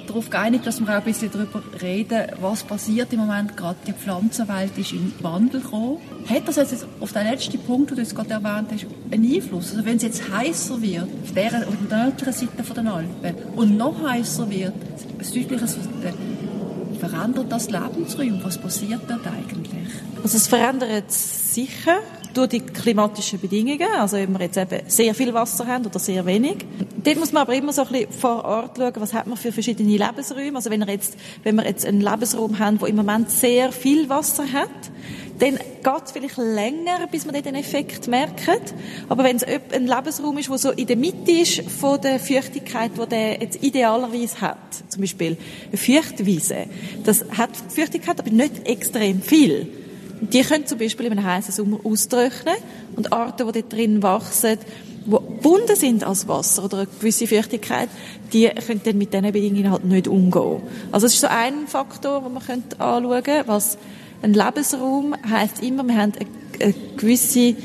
darauf 0.07 0.29
geeinigt, 0.29 0.65
dass 0.65 0.79
wir 0.79 0.87
auch 0.87 0.93
ein 0.93 1.03
bisschen 1.03 1.29
darüber 1.29 1.61
reden, 1.81 2.27
was 2.39 2.63
passiert 2.63 3.11
im 3.11 3.19
Moment. 3.19 3.57
Gerade 3.57 3.75
die 3.85 3.91
Pflanzenwelt 3.91 4.77
ist 4.77 4.93
in 4.93 5.11
Wandel 5.21 5.59
gekommen. 5.59 5.97
Hat 6.29 6.47
das 6.47 6.55
jetzt 6.55 6.87
auf 7.01 7.11
den 7.11 7.27
letzten 7.27 7.59
Punkt, 7.59 7.91
den 7.91 7.97
du 7.97 8.15
gerade 8.15 8.29
erwähnt 8.31 8.69
hast, 8.71 8.85
einen 9.11 9.33
Einfluss? 9.33 9.71
Also 9.71 9.85
wenn 9.85 9.97
es 9.97 10.03
jetzt 10.03 10.31
heißer 10.31 10.81
wird, 10.81 11.09
auf 11.23 11.33
der, 11.33 11.67
auf 11.67 11.75
nördlichen 11.89 12.33
Seite 12.33 12.73
der 12.73 12.93
Alpen, 12.93 13.35
und 13.55 13.75
noch 13.75 14.01
heißer 14.07 14.49
wird, 14.49 14.73
südliche 15.21 15.67
Seite, 15.67 16.13
verändert 16.97 17.51
das 17.51 17.69
Lebensraum? 17.69 18.39
Was 18.43 18.57
passiert 18.57 19.01
dort 19.09 19.27
eigentlich? 19.27 19.91
Also 20.23 20.37
es 20.37 20.47
verändert 20.47 21.11
sicher 21.11 21.99
durch 22.35 22.49
die 22.49 22.59
klimatischen 22.59 23.39
Bedingungen, 23.39 23.87
also 23.97 24.17
wenn 24.17 24.31
wir 24.33 24.41
jetzt 24.41 24.57
eben 24.57 24.81
sehr 24.87 25.15
viel 25.15 25.33
Wasser 25.33 25.65
haben 25.65 25.85
oder 25.85 25.99
sehr 25.99 26.25
wenig. 26.25 26.65
Dort 27.03 27.17
muss 27.17 27.31
man 27.31 27.43
aber 27.43 27.53
immer 27.53 27.71
so 27.71 27.83
ein 27.83 27.87
bisschen 27.87 28.11
vor 28.11 28.43
Ort 28.43 28.77
schauen, 28.77 28.93
was 28.97 29.13
hat 29.13 29.27
man 29.27 29.37
für 29.37 29.51
verschiedene 29.51 29.97
Lebensräume. 29.97 30.55
Also 30.55 30.69
wenn 30.69 30.81
wir 30.81 30.89
jetzt, 30.89 31.15
wenn 31.43 31.55
wir 31.55 31.65
jetzt 31.65 31.85
einen 31.85 32.01
Lebensraum 32.01 32.59
haben, 32.59 32.81
wo 32.81 32.85
im 32.85 32.95
Moment 32.95 33.29
sehr 33.31 33.71
viel 33.71 34.09
Wasser 34.09 34.51
hat, 34.51 34.69
dann 35.39 35.55
geht 35.55 36.03
es 36.05 36.11
vielleicht 36.11 36.37
länger, 36.37 37.07
bis 37.11 37.25
man 37.25 37.41
den 37.41 37.55
Effekt 37.55 38.07
merkt. 38.07 38.73
Aber 39.09 39.23
wenn 39.23 39.35
es 39.35 39.43
ein 39.43 39.87
Lebensraum 39.87 40.37
ist, 40.37 40.49
der 40.49 40.57
so 40.57 40.71
in 40.71 40.87
der 40.87 40.97
Mitte 40.97 41.31
ist 41.31 41.61
von 41.69 41.99
der 42.01 42.19
Feuchtigkeit, 42.19 42.91
die 43.01 43.07
der 43.07 43.41
jetzt 43.41 43.63
idealerweise 43.63 44.41
hat, 44.41 44.57
zum 44.89 45.01
Beispiel 45.01 45.37
eine 45.67 45.77
Feuchtwiese, 45.77 46.67
das 47.03 47.25
hat 47.37 47.51
Feuchtigkeit, 47.69 48.19
aber 48.19 48.29
nicht 48.29 48.67
extrem 48.67 49.21
viel 49.21 49.84
Die 50.21 50.41
können 50.41 50.65
zum 50.65 50.77
Beispiel 50.77 51.05
einem 51.07 51.23
heißen 51.23 51.53
Sommer 51.53 51.79
austrocknen 51.83 52.55
und 52.95 53.11
Arten, 53.11 53.47
die 53.47 53.61
dort 53.61 53.73
drin 53.73 54.01
wachsen, 54.01 54.57
die 55.05 55.11
gebunden 55.11 55.75
sind 55.75 56.03
als 56.03 56.27
Wasser 56.27 56.63
oder 56.63 56.79
eine 56.79 56.87
gewisse 56.87 57.27
Feuchtigkeit, 57.27 57.89
die 58.33 58.47
können 58.47 58.81
dann 58.83 58.97
mit 58.97 59.13
diesen 59.13 59.31
Bedingungen 59.31 59.71
halt 59.71 59.85
nicht 59.85 60.07
umgehen. 60.07 60.61
Also 60.91 61.07
es 61.07 61.13
ist 61.13 61.21
so 61.21 61.27
ein 61.27 61.67
Faktor, 61.67 62.21
den 62.21 62.33
man 62.33 62.43
anschauen 62.79 63.23
könnte, 63.23 63.47
was 63.47 63.77
ein 64.21 64.33
Lebensraum 64.33 65.15
heisst 65.29 65.61
immer, 65.61 65.83
wir 65.83 65.95
haben 65.95 66.13
eine, 66.59 66.73
gewisse 66.97 67.55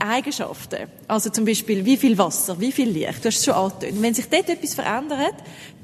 Eigenschaften. 0.00 0.88
Also 1.06 1.30
zum 1.30 1.44
Beispiel, 1.44 1.84
wie 1.84 1.96
viel 1.96 2.18
Wasser, 2.18 2.58
wie 2.58 2.72
viel 2.72 2.88
Licht. 2.88 3.24
Du 3.24 3.28
hast 3.28 3.38
es 3.38 3.44
schon 3.44 3.54
angetönt. 3.54 4.02
Wenn 4.02 4.14
sich 4.14 4.28
dort 4.28 4.48
etwas 4.48 4.74
verändert, 4.74 5.34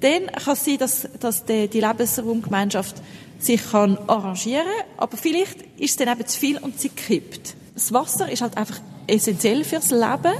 dann 0.00 0.26
kann 0.26 0.54
es 0.54 0.64
sein, 0.64 0.78
dass, 0.78 1.09
dass 1.21 1.45
die 1.45 1.69
Lebensraumgemeinschaft 1.69 2.97
sich 3.41 3.71
kann 3.71 3.99
arrangieren 4.07 4.67
aber 4.97 5.17
vielleicht 5.17 5.63
ist 5.79 5.91
es 5.91 5.97
dann 5.97 6.09
eben 6.09 6.27
zu 6.27 6.39
viel 6.39 6.59
und 6.59 6.79
sie 6.79 6.91
kippt. 6.91 7.55
Das 7.75 7.93
Wasser 7.93 8.31
ist 8.31 8.43
halt 8.43 8.57
einfach 8.57 8.81
essentiell 9.07 9.65
fürs 9.65 9.91
Leben 9.91 10.35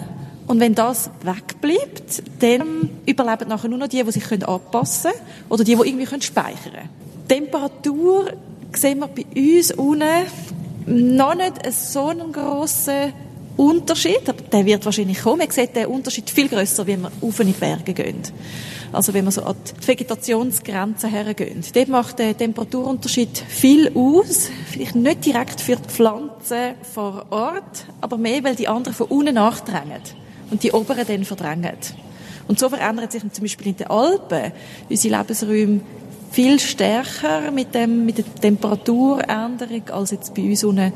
und 0.47 0.61
wenn 0.61 0.75
das 0.75 1.11
wegbleibt, 1.23 2.23
dann 2.41 2.91
überleben 3.07 3.49
nachher 3.49 3.69
nur 3.69 3.79
noch 3.79 3.89
die, 3.89 4.03
die 4.03 4.13
sich 4.13 4.31
anpassen 4.31 5.13
können 5.13 5.25
oder 5.49 5.65
die, 5.65 5.77
die 5.77 5.89
irgendwie 5.89 6.21
speichern 6.21 6.73
können. 6.73 6.89
Temperatur 7.29 8.33
sehen 8.73 8.99
wir 8.99 9.09
bei 9.09 9.25
uns 9.35 9.73
unten 9.73 10.27
noch 10.87 11.35
nicht 11.35 11.73
so 11.73 12.07
einen 12.07 12.33
grossen 12.33 13.13
Unterschied, 13.57 14.29
aber 14.29 14.43
der 14.43 14.65
wird 14.65 14.85
wahrscheinlich 14.85 15.21
kommen. 15.21 15.39
Man 15.39 15.51
sieht 15.51 15.77
den 15.77 15.87
Unterschied 15.87 16.31
viel 16.31 16.49
größer, 16.49 16.87
wenn 16.87 17.03
wir 17.03 17.13
auf 17.21 17.41
in 17.41 17.49
die 17.49 17.53
Berge 17.53 17.93
gehen. 17.93 18.23
Also 18.93 19.15
wenn 19.15 19.25
wir 19.25 19.31
so 19.31 19.43
an 19.43 19.57
die 19.83 19.87
Vegetationsgrenze 19.87 21.09
hergehen. 21.09 21.63
Dort 21.75 21.89
macht 21.89 22.19
der 22.19 22.37
Temperaturunterschied 22.37 23.39
viel 23.49 23.93
aus. 23.95 24.51
Vielleicht 24.71 24.97
nicht 24.97 25.25
direkt 25.27 25.61
für 25.61 25.77
die 25.77 25.89
Pflanzen 25.89 26.75
vor 26.93 27.27
Ort, 27.31 27.85
aber 28.01 28.19
mehr, 28.19 28.43
weil 28.43 28.57
die 28.57 28.69
anderen 28.69 28.95
von 28.95 29.07
unten 29.07 29.35
nachdrängen 29.35 30.03
und 30.51 30.63
die 30.63 30.73
oberen 30.73 31.07
dann 31.07 31.25
verdrängen. 31.25 31.77
Und 32.49 32.59
so 32.59 32.69
verändert 32.69 33.13
sich 33.13 33.23
zum 33.31 33.45
Beispiel 33.45 33.69
in 33.69 33.77
den 33.77 33.87
Alpen 33.87 34.53
unsere 34.89 35.19
Lebensräume 35.19 35.81
viel 36.33 36.59
stärker 36.59 37.51
mit, 37.51 37.75
dem, 37.75 38.07
mit 38.07 38.19
der 38.19 38.25
Temperaturänderung 38.35 39.89
als 39.91 40.13
jetzt 40.13 40.35
bei 40.35 40.43
uns 40.43 40.65
unten 40.65 40.93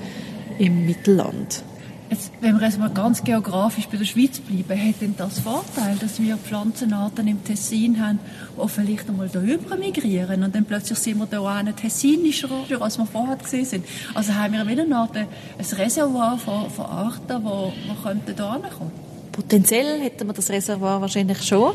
im 0.59 0.87
Mittelland. 0.87 1.63
Jetzt, 2.11 2.33
wenn 2.41 2.61
wir 2.61 2.67
jetzt 2.67 2.79
mal 2.79 2.91
ganz 2.91 3.25
geografisch 3.25 3.89
bei 3.89 3.97
der 3.97 4.05
Schweiz 4.05 4.39
bleiben, 4.39 4.89
hat 4.89 5.01
denn 5.01 5.15
das 5.17 5.39
Vorteil, 5.39 5.97
dass 5.99 6.21
wir 6.21 6.37
Pflanzenarten 6.37 7.27
im 7.27 7.43
Tessin 7.43 7.99
haben, 7.99 8.19
die 8.63 8.69
vielleicht 8.69 9.09
einmal 9.09 9.29
da 9.29 9.41
migrieren 9.77 10.43
und 10.43 10.55
dann 10.55 10.67
plötzlich 10.67 10.99
sind 10.99 11.19
wir 11.19 11.27
da 11.27 11.41
auch 11.41 11.63
nicht 11.63 11.79
tessinischer, 11.79 12.49
als 12.79 12.99
wir 12.99 13.07
vorher 13.07 13.37
gesehen 13.37 13.65
sind. 13.65 13.87
Also 14.13 14.35
haben 14.35 14.53
wir 14.53 14.67
wieder 14.67 14.83
eine 14.83 14.97
Art 14.97 15.17
ein 15.17 15.27
Reservoir 15.59 16.39
von, 16.39 16.71
von 16.71 16.85
Arten, 16.85 17.43
die, 17.43 17.89
die 17.89 18.03
könnten 18.03 18.37
da 18.37 18.61
kommen. 18.77 18.93
Potenziell 19.33 20.01
hätten 20.01 20.27
wir 20.29 20.35
das 20.35 20.51
Reservoir 20.51 21.01
wahrscheinlich 21.01 21.43
schon. 21.43 21.75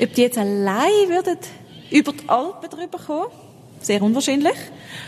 Ob 0.00 0.12
die 0.12 0.22
jetzt 0.22 0.38
allein 0.38 1.08
würden 1.08 1.38
über 1.90 2.12
die 2.12 2.28
Alpen 2.28 2.68
drüber 2.68 2.98
kommen, 2.98 3.28
sehr 3.80 4.02
unwahrscheinlich. 4.02 4.56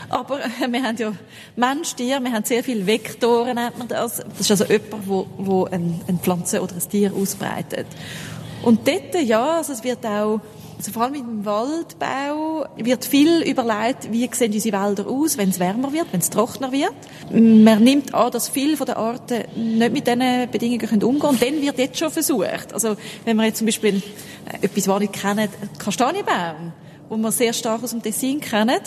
Aber 0.09 0.41
äh, 0.41 0.71
wir 0.71 0.83
haben 0.83 0.97
ja 0.97 1.13
Mensch, 1.57 1.95
Tier, 1.95 2.21
wir 2.21 2.33
haben 2.33 2.45
sehr 2.45 2.65
viele 2.65 2.87
Vektoren, 2.87 3.55
nennt 3.55 3.79
man 3.79 3.89
das. 3.89 4.17
Das 4.17 4.41
ist 4.41 4.51
also 4.51 4.65
jemand, 4.65 5.09
wo, 5.09 5.27
wo 5.39 5.65
ein, 5.65 6.01
eine 6.07 6.19
Pflanze 6.19 6.63
oder 6.63 6.75
ein 6.75 6.89
Tier 6.91 7.13
ausbreitet. 7.15 7.87
Und 8.63 8.87
dort, 8.87 9.15
ja, 9.23 9.57
also 9.57 9.73
es 9.73 9.85
wird 9.85 10.05
auch, 10.05 10.41
also 10.77 10.93
vor 10.93 11.03
allem 11.03 11.15
im 11.15 11.45
Waldbau, 11.45 12.67
wird 12.77 13.05
viel 13.05 13.43
überlegt, 13.43 14.11
wie 14.11 14.29
sehen 14.33 14.53
unsere 14.53 14.83
Wälder 14.83 15.07
aus, 15.07 15.39
wenn 15.39 15.51
es 15.51 15.61
wärmer 15.61 15.93
wird, 15.93 16.07
wenn 16.13 16.21
es 16.21 16.31
trockener 16.31 16.73
wird. 16.73 16.95
Man 17.31 17.85
nimmt 17.85 18.15
an, 18.15 18.31
dass 18.31 18.49
viele 18.49 18.77
von 18.77 18.87
den 18.87 18.97
Arten 18.97 19.45
nicht 19.79 19.93
mit 19.93 20.07
diesen 20.07 20.51
Bedingungen 20.51 21.03
umgehen 21.03 21.21
können. 21.21 21.33
Und 21.33 21.43
dann 21.43 21.63
wird 21.63 21.79
jetzt 21.79 21.99
schon 21.99 22.11
versucht. 22.11 22.73
Also, 22.73 22.97
wenn 23.25 23.37
wir 23.37 23.45
jetzt 23.45 23.59
zum 23.59 23.67
Beispiel 23.67 24.03
äh, 24.47 24.65
etwas, 24.65 24.89
was 24.89 25.03
ich 25.03 25.13
kenne, 25.13 25.49
Kastanienbaum, 25.79 26.73
wo 27.11 27.17
wir 27.17 27.33
sehr 27.33 27.53
stark 27.53 27.83
aus 27.83 27.91
dem 27.91 28.03
Tessin 28.03 28.41
kennen. 28.41 28.79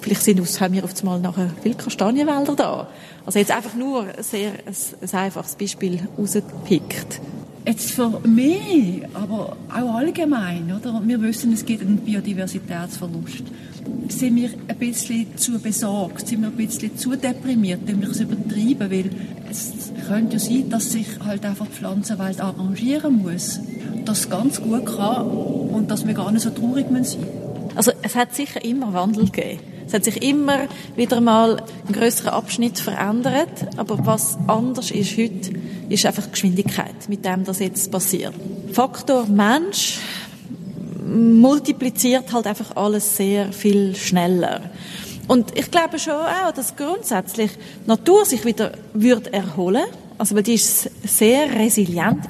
Vielleicht 0.00 0.22
sind 0.22 0.40
uns, 0.40 0.60
haben 0.60 0.74
wir 0.74 0.82
auf 0.82 0.98
einmal 0.98 1.20
nachher 1.20 1.50
viele 1.62 1.74
Kastanienwälder 1.74 2.56
da. 2.56 2.88
Also 3.24 3.38
jetzt 3.38 3.50
einfach 3.50 3.74
nur 3.74 4.06
sehr 4.20 4.52
ein, 4.52 4.74
ein 5.00 5.18
einfaches 5.18 5.54
Beispiel 5.54 6.00
rausgepickt. 6.18 7.20
Jetzt 7.66 7.90
für 7.90 8.20
mich, 8.20 9.02
aber 9.12 9.56
auch 9.68 9.94
allgemein, 9.94 10.72
oder? 10.72 11.02
Wir 11.04 11.20
wissen, 11.20 11.52
es 11.52 11.64
gibt 11.66 11.82
einen 11.82 11.98
Biodiversitätsverlust. 11.98 13.42
Sind 14.08 14.36
wir 14.36 14.50
ein 14.68 14.76
bisschen 14.78 15.36
zu 15.36 15.58
besorgt? 15.58 16.28
Sind 16.28 16.42
wir 16.42 16.48
ein 16.48 16.56
bisschen 16.56 16.96
zu 16.96 17.16
deprimiert? 17.16 17.80
Wenn 17.84 18.00
wir 18.00 18.10
es 18.10 18.20
übertreiben? 18.20 18.90
Weil 18.90 19.10
es 19.50 19.90
könnte 20.06 20.34
ja 20.34 20.38
sein, 20.38 20.70
dass 20.70 20.92
sich 20.92 21.06
halt 21.24 21.44
einfach 21.44 21.66
die 21.66 21.72
Pflanzenwelt 21.72 22.40
arrangieren 22.40 23.22
muss. 23.22 23.60
Das 24.04 24.30
ganz 24.30 24.62
gut 24.62 24.86
kann 24.86 25.26
und 25.26 25.90
dass 25.90 26.06
wir 26.06 26.14
gar 26.14 26.30
nicht 26.30 26.42
so 26.42 26.50
traurig 26.50 26.86
sein 26.86 26.92
müssen. 26.92 27.26
Also 27.76 27.92
es 28.02 28.14
hat 28.14 28.34
sicher 28.34 28.64
immer 28.64 28.92
Wandel 28.92 29.26
gegeben. 29.26 29.60
Es 29.86 29.94
hat 29.94 30.04
sich 30.04 30.20
immer 30.20 30.66
wieder 30.96 31.20
mal 31.20 31.62
ein 31.86 31.92
größerer 31.92 32.32
Abschnitt 32.32 32.78
verändert, 32.78 33.68
aber 33.76 34.04
was 34.04 34.36
anders 34.48 34.90
ist 34.90 35.16
heute, 35.16 35.52
ist 35.88 36.04
einfach 36.06 36.24
die 36.24 36.32
Geschwindigkeit, 36.32 37.08
mit 37.08 37.24
dem 37.24 37.44
das 37.44 37.60
jetzt 37.60 37.92
passiert. 37.92 38.34
Faktor 38.72 39.26
Mensch 39.26 40.00
multipliziert 41.06 42.32
halt 42.32 42.48
einfach 42.48 42.74
alles 42.74 43.16
sehr 43.16 43.52
viel 43.52 43.94
schneller. 43.94 44.62
Und 45.28 45.56
ich 45.56 45.70
glaube 45.70 45.98
schon 45.98 46.14
auch, 46.14 46.52
dass 46.52 46.74
grundsätzlich 46.74 47.52
die 47.84 47.88
Natur 47.88 48.24
sich 48.24 48.44
wieder 48.44 48.72
wird 48.92 49.28
erholen, 49.28 49.84
also 50.18 50.34
weil 50.34 50.42
die 50.42 50.54
ist 50.54 50.90
sehr 51.04 51.52
resilient. 51.54 52.24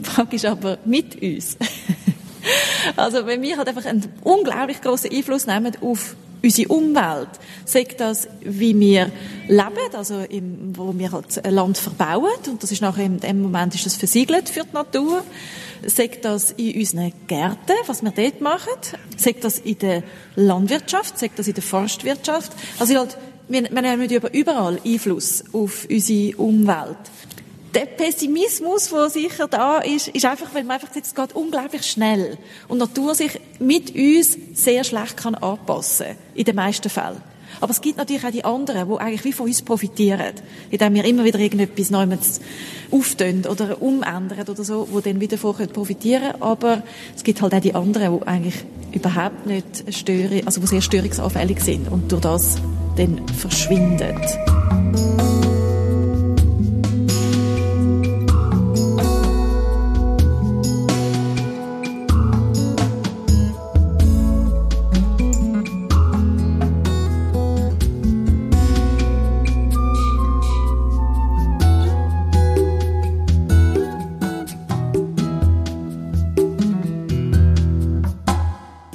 Die 0.00 0.04
Frage 0.04 0.36
ist 0.36 0.46
aber 0.46 0.78
mit 0.84 1.20
uns. 1.20 1.56
Also 2.96 3.26
wenn 3.26 3.42
wir 3.42 3.56
halt 3.56 3.68
einfach 3.68 3.84
einen 3.84 4.04
unglaublich 4.22 4.80
großen 4.80 5.10
Einfluss 5.10 5.46
nehmen 5.46 5.72
auf 5.80 6.16
unsere 6.42 6.68
Umwelt, 6.68 7.28
sagt 7.64 8.00
das, 8.00 8.28
wie 8.40 8.78
wir 8.78 9.10
leben, 9.48 9.94
also 9.94 10.20
im, 10.20 10.76
wo 10.76 10.92
wir 10.96 11.12
halt 11.12 11.40
Land 11.48 11.78
verbauen, 11.78 12.32
und 12.48 12.62
das 12.62 12.72
ist 12.72 12.82
nachher 12.82 13.04
in 13.04 13.20
dem 13.20 13.42
Moment 13.42 13.74
ist 13.74 13.86
das 13.86 13.96
versiegelt 13.96 14.48
für 14.48 14.64
die 14.64 14.74
Natur, 14.74 15.22
sagt 15.86 16.24
das 16.24 16.52
in 16.52 16.78
unseren 16.78 17.12
Gärten, 17.26 17.76
was 17.86 18.02
wir 18.02 18.10
dort 18.10 18.40
machen, 18.40 18.72
sagt 19.16 19.44
das 19.44 19.58
in 19.58 19.78
der 19.78 20.02
Landwirtschaft, 20.36 21.18
sagt 21.18 21.38
das 21.38 21.48
in 21.48 21.54
der 21.54 21.62
Forstwirtschaft, 21.62 22.52
also 22.78 22.96
halt, 22.96 23.16
wir, 23.48 23.62
wir 23.70 23.82
nehmen 23.82 24.08
überall 24.32 24.80
Einfluss 24.84 25.44
auf 25.52 25.86
unsere 25.90 26.36
Umwelt 26.36 26.96
der 27.74 27.86
Pessimismus, 27.86 28.90
der 28.90 29.10
sicher 29.10 29.48
da 29.48 29.78
ist, 29.78 30.08
ist 30.08 30.24
einfach, 30.24 30.54
weil 30.54 30.64
man 30.64 30.76
einfach 30.76 30.92
sagt, 30.92 31.06
es 31.06 31.14
geht 31.14 31.34
unglaublich 31.34 31.84
schnell 31.84 32.38
und 32.68 32.78
die 32.78 32.86
Natur 32.86 33.14
sich 33.14 33.40
mit 33.58 33.94
uns 33.94 34.36
sehr 34.54 34.84
schlecht 34.84 35.16
kann 35.16 35.34
anpassen 35.34 36.16
in 36.34 36.44
den 36.44 36.56
meisten 36.56 36.90
Fällen. 36.90 37.22
Aber 37.60 37.70
es 37.70 37.80
gibt 37.80 37.98
natürlich 37.98 38.24
auch 38.24 38.30
die 38.30 38.44
anderen, 38.44 38.88
die 38.88 38.96
eigentlich 38.98 39.24
wie 39.24 39.32
von 39.32 39.46
uns 39.46 39.62
profitieren, 39.62 40.32
indem 40.70 40.94
wir 40.94 41.04
immer 41.04 41.24
wieder 41.24 41.38
irgendetwas 41.38 41.90
Neues 41.90 42.40
auftun 42.90 43.44
oder 43.46 43.80
umändern 43.80 44.48
oder 44.48 44.64
so, 44.64 44.88
wo 44.90 45.00
dann 45.00 45.20
wieder 45.20 45.36
davon 45.36 45.68
profitieren 45.68 46.32
können. 46.32 46.42
Aber 46.42 46.82
es 47.14 47.22
gibt 47.22 47.42
halt 47.42 47.54
auch 47.54 47.60
die 47.60 47.74
anderen, 47.74 48.18
die 48.18 48.26
eigentlich 48.26 48.64
überhaupt 48.92 49.46
nicht 49.46 49.94
stören, 49.94 50.42
also 50.46 50.60
die 50.60 50.66
sehr 50.66 50.82
störungsanfällig 50.82 51.60
sind 51.60 51.90
und 51.90 52.10
durch 52.10 52.22
das 52.22 52.56
dann 52.96 53.26
verschwinden. 53.28 54.16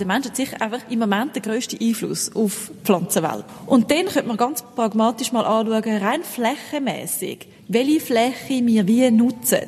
Mensch 0.08 0.26
hat 0.26 0.36
sicher 0.36 0.62
einfach 0.62 0.82
im 0.90 1.00
Moment 1.00 1.36
den 1.36 1.44
grössten 1.44 1.84
Einfluss 1.84 2.36
auf 2.36 2.72
die 2.74 2.86
Pflanzenwelt. 2.86 3.46
Und 3.66 3.92
dann 3.92 4.06
könnte 4.06 4.28
man 4.28 4.38
ganz 4.38 4.64
pragmatisch 4.76 5.32
mal 5.32 5.46
anschauen, 5.46 5.98
rein 5.98 6.24
flächenmäßig, 6.24 7.48
welche 7.68 8.00
Fläche 8.00 8.66
wir 8.66 8.88
wie 8.88 9.12
nutzen. 9.12 9.68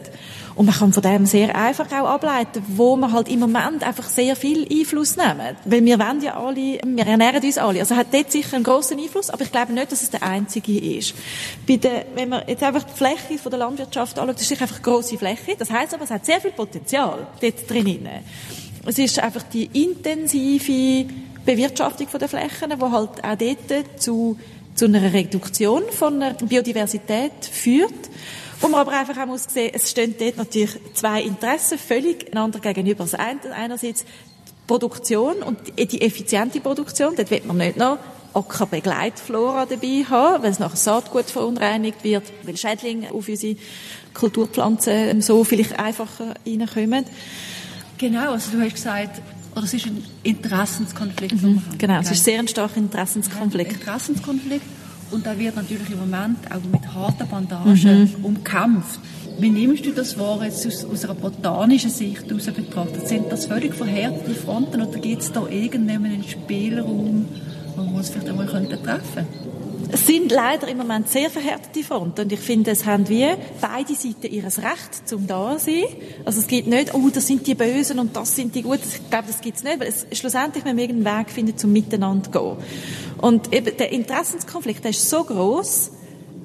Und 0.59 0.65
man 0.65 0.75
kann 0.75 0.91
von 0.91 1.03
dem 1.03 1.25
sehr 1.25 1.55
einfach 1.55 1.87
auch 1.91 2.09
ableiten, 2.09 2.61
wo 2.67 2.97
wir 2.97 3.13
halt 3.13 3.29
im 3.29 3.39
Moment 3.39 3.81
einfach 3.81 4.09
sehr 4.09 4.35
viel 4.35 4.67
Einfluss 4.69 5.15
nehmen. 5.15 5.55
Weil 5.63 5.85
wir 5.85 5.97
wollen 5.97 6.21
ja 6.21 6.37
alle, 6.37 6.79
wir 6.83 7.07
ernähren 7.07 7.41
uns 7.41 7.57
alle. 7.57 7.79
Also 7.79 7.95
hat 7.95 8.07
dort 8.11 8.29
sicher 8.29 8.55
einen 8.55 8.65
grossen 8.65 8.99
Einfluss, 8.99 9.29
aber 9.29 9.43
ich 9.43 9.53
glaube 9.53 9.71
nicht, 9.71 9.89
dass 9.89 10.01
es 10.01 10.09
der 10.09 10.21
einzige 10.21 10.77
ist. 10.97 11.13
Bei 11.65 11.77
der, 11.77 12.07
wenn 12.13 12.27
man 12.27 12.43
jetzt 12.45 12.61
einfach 12.61 12.83
die 12.83 12.93
Fläche 12.93 13.37
von 13.41 13.51
der 13.51 13.59
Landwirtschaft 13.59 14.19
anschaut, 14.19 14.35
das 14.35 14.51
ist 14.51 14.61
einfach 14.61 14.75
eine 14.75 14.83
grosse 14.83 15.17
Fläche. 15.17 15.55
Das 15.57 15.71
heißt 15.71 15.93
aber, 15.93 16.03
es 16.03 16.11
hat 16.11 16.25
sehr 16.25 16.41
viel 16.41 16.51
Potenzial 16.51 17.27
dort 17.39 17.69
drinnen. 17.69 18.19
Es 18.85 18.97
ist 18.97 19.19
einfach 19.19 19.43
die 19.43 19.69
intensive 19.73 21.11
Bewirtschaftung 21.45 22.07
der 22.19 22.29
Flächen, 22.29 22.69
die 22.69 22.81
halt 22.81 23.23
auch 23.23 23.35
dort 23.35 24.01
zu, 24.01 24.39
zu 24.75 24.85
einer 24.85 25.13
Reduktion 25.13 25.83
von 25.91 26.19
der 26.19 26.33
Biodiversität 26.33 27.45
führt. 27.51 27.93
Wo 28.61 28.67
man 28.67 28.81
aber 28.81 28.91
einfach 28.91 29.17
auch 29.17 29.25
muss 29.25 29.45
sehen, 29.45 29.71
es 29.73 29.89
stehen 29.89 30.15
dort 30.19 30.37
natürlich 30.37 30.71
zwei 30.93 31.21
Interessen 31.21 31.77
völlig 31.77 32.31
einander 32.31 32.59
gegenüber. 32.59 33.03
Also 33.03 33.17
einerseits 33.17 34.03
die 34.03 34.51
Produktion 34.67 35.41
und 35.43 35.59
die 35.77 36.01
effiziente 36.01 36.59
Produktion, 36.59 37.15
dort 37.15 37.31
wird 37.31 37.45
man 37.45 37.57
nicht 37.57 37.77
noch 37.77 37.99
Ackerbegleitflora 38.33 39.65
dabei 39.65 40.05
haben, 40.09 40.43
weil 40.43 40.51
es 40.51 40.59
nachher 40.59 40.75
Saatgut 40.75 41.25
verunreinigt 41.25 42.03
wird, 42.03 42.23
weil 42.43 42.57
Schädlinge 42.57 43.11
auf 43.11 43.27
unsere 43.27 43.55
Kulturpflanzen 44.13 45.21
so 45.21 45.43
vielleicht 45.43 45.79
einfacher 45.79 46.35
reinkommen. 46.45 47.05
Genau, 47.99 48.31
also 48.31 48.51
du 48.51 48.63
hast 48.63 48.75
gesagt, 48.75 49.21
oder 49.51 49.63
es 49.63 49.73
ist 49.73 49.85
ein 49.85 50.01
Interessenskonflikt. 50.23 51.41
Mhm, 51.41 51.61
genau, 51.77 51.99
es 51.99 52.11
ist 52.11 52.23
sehr 52.23 52.39
ein 52.39 52.47
starker 52.47 52.77
Interessenskonflikt. 52.77 53.73
Interessenskonflikt 53.73 54.65
und 55.11 55.25
da 55.25 55.37
wird 55.37 55.57
natürlich 55.57 55.89
im 55.89 55.99
Moment 55.99 56.37
auch 56.49 56.63
mit 56.71 56.93
harten 56.93 57.27
Bandagen 57.27 57.73
mhm. 57.73 58.25
umkämpft. 58.25 59.01
Wie 59.37 59.49
nimmst 59.49 59.85
du 59.85 59.91
das 59.91 60.17
wahr, 60.17 60.43
jetzt 60.43 60.65
aus, 60.65 60.85
aus 60.85 61.03
einer 61.03 61.15
botanischen 61.15 61.89
Sicht 61.89 62.25
heraus 62.29 62.45
betrachtet? 62.45 63.07
Sind 63.07 63.31
das 63.31 63.47
völlig 63.47 63.73
verhärtete 63.73 64.33
Fronten 64.33 64.81
oder 64.81 64.99
gibt 64.99 65.21
es 65.21 65.31
da 65.31 65.45
irgendeinen 65.47 66.23
Spielraum, 66.23 67.25
wo 67.75 67.83
wir 67.83 67.95
uns 67.95 68.09
vielleicht 68.09 68.29
einmal 68.29 68.47
treffen 68.47 68.77
könnten? 68.77 69.58
Es 69.91 70.05
sind 70.05 70.31
leider 70.31 70.67
im 70.67 70.77
Moment 70.77 71.09
sehr 71.09 71.29
verhärtete 71.29 71.83
Fronten 71.83 72.21
und 72.21 72.31
ich 72.31 72.39
finde, 72.39 72.71
es 72.71 72.85
haben 72.85 73.07
wie 73.09 73.27
beide 73.61 73.95
Seiten 73.95 74.27
ihres 74.31 74.59
Recht 74.59 75.07
zum 75.07 75.25
da 75.25 75.57
sein. 75.57 75.85
Also 76.25 76.41
es 76.41 76.47
gibt 76.47 76.67
nicht, 76.67 76.93
oh, 76.93 77.09
das 77.11 77.25
sind 77.25 77.47
die 77.47 77.55
Bösen 77.55 77.99
und 77.99 78.15
das 78.15 78.35
sind 78.35 78.53
die 78.53 78.61
Guten. 78.61 78.83
Ich 78.87 79.09
glaube, 79.09 79.27
das 79.27 79.41
gibt 79.41 79.57
es 79.57 79.63
nicht, 79.63 79.79
weil 79.79 79.87
es 79.87 80.05
schlussendlich 80.17 80.65
wir 80.65 80.77
irgendeinen 80.77 81.19
Weg 81.19 81.31
finden, 81.31 81.57
zum 81.57 81.71
Miteinander 81.71 82.23
zu 82.23 82.31
gehen. 82.31 82.57
Und 83.21 83.53
eben 83.53 83.75
der 83.77 83.91
Interessenskonflikt, 83.91 84.83
der 84.83 84.91
ist 84.91 85.09
so 85.09 85.23
groß, 85.23 85.91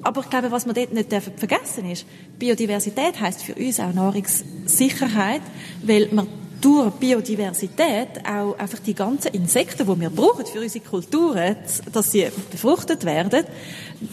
aber 0.01 0.21
ich 0.21 0.29
glaube, 0.29 0.51
was 0.51 0.65
man 0.65 0.75
dort 0.75 0.93
nicht 0.93 1.09
vergessen 1.09 1.89
ist, 1.89 2.05
Biodiversität 2.37 3.19
heißt 3.19 3.43
für 3.43 3.55
uns 3.55 3.79
auch 3.79 3.93
Nahrungssicherheit, 3.93 5.41
weil 5.83 6.09
man 6.11 6.27
durch 6.61 6.91
Biodiversität 6.93 8.25
auch 8.27 8.57
einfach 8.57 8.79
die 8.79 8.93
ganzen 8.93 9.33
Insekten, 9.33 9.85
die 9.85 10.01
wir 10.01 10.09
brauchen 10.09 10.45
für 10.45 10.61
unsere 10.61 10.83
Kulturen, 10.83 11.55
dass 11.91 12.11
sie 12.11 12.27
befruchtet 12.51 13.05
werden, 13.05 13.45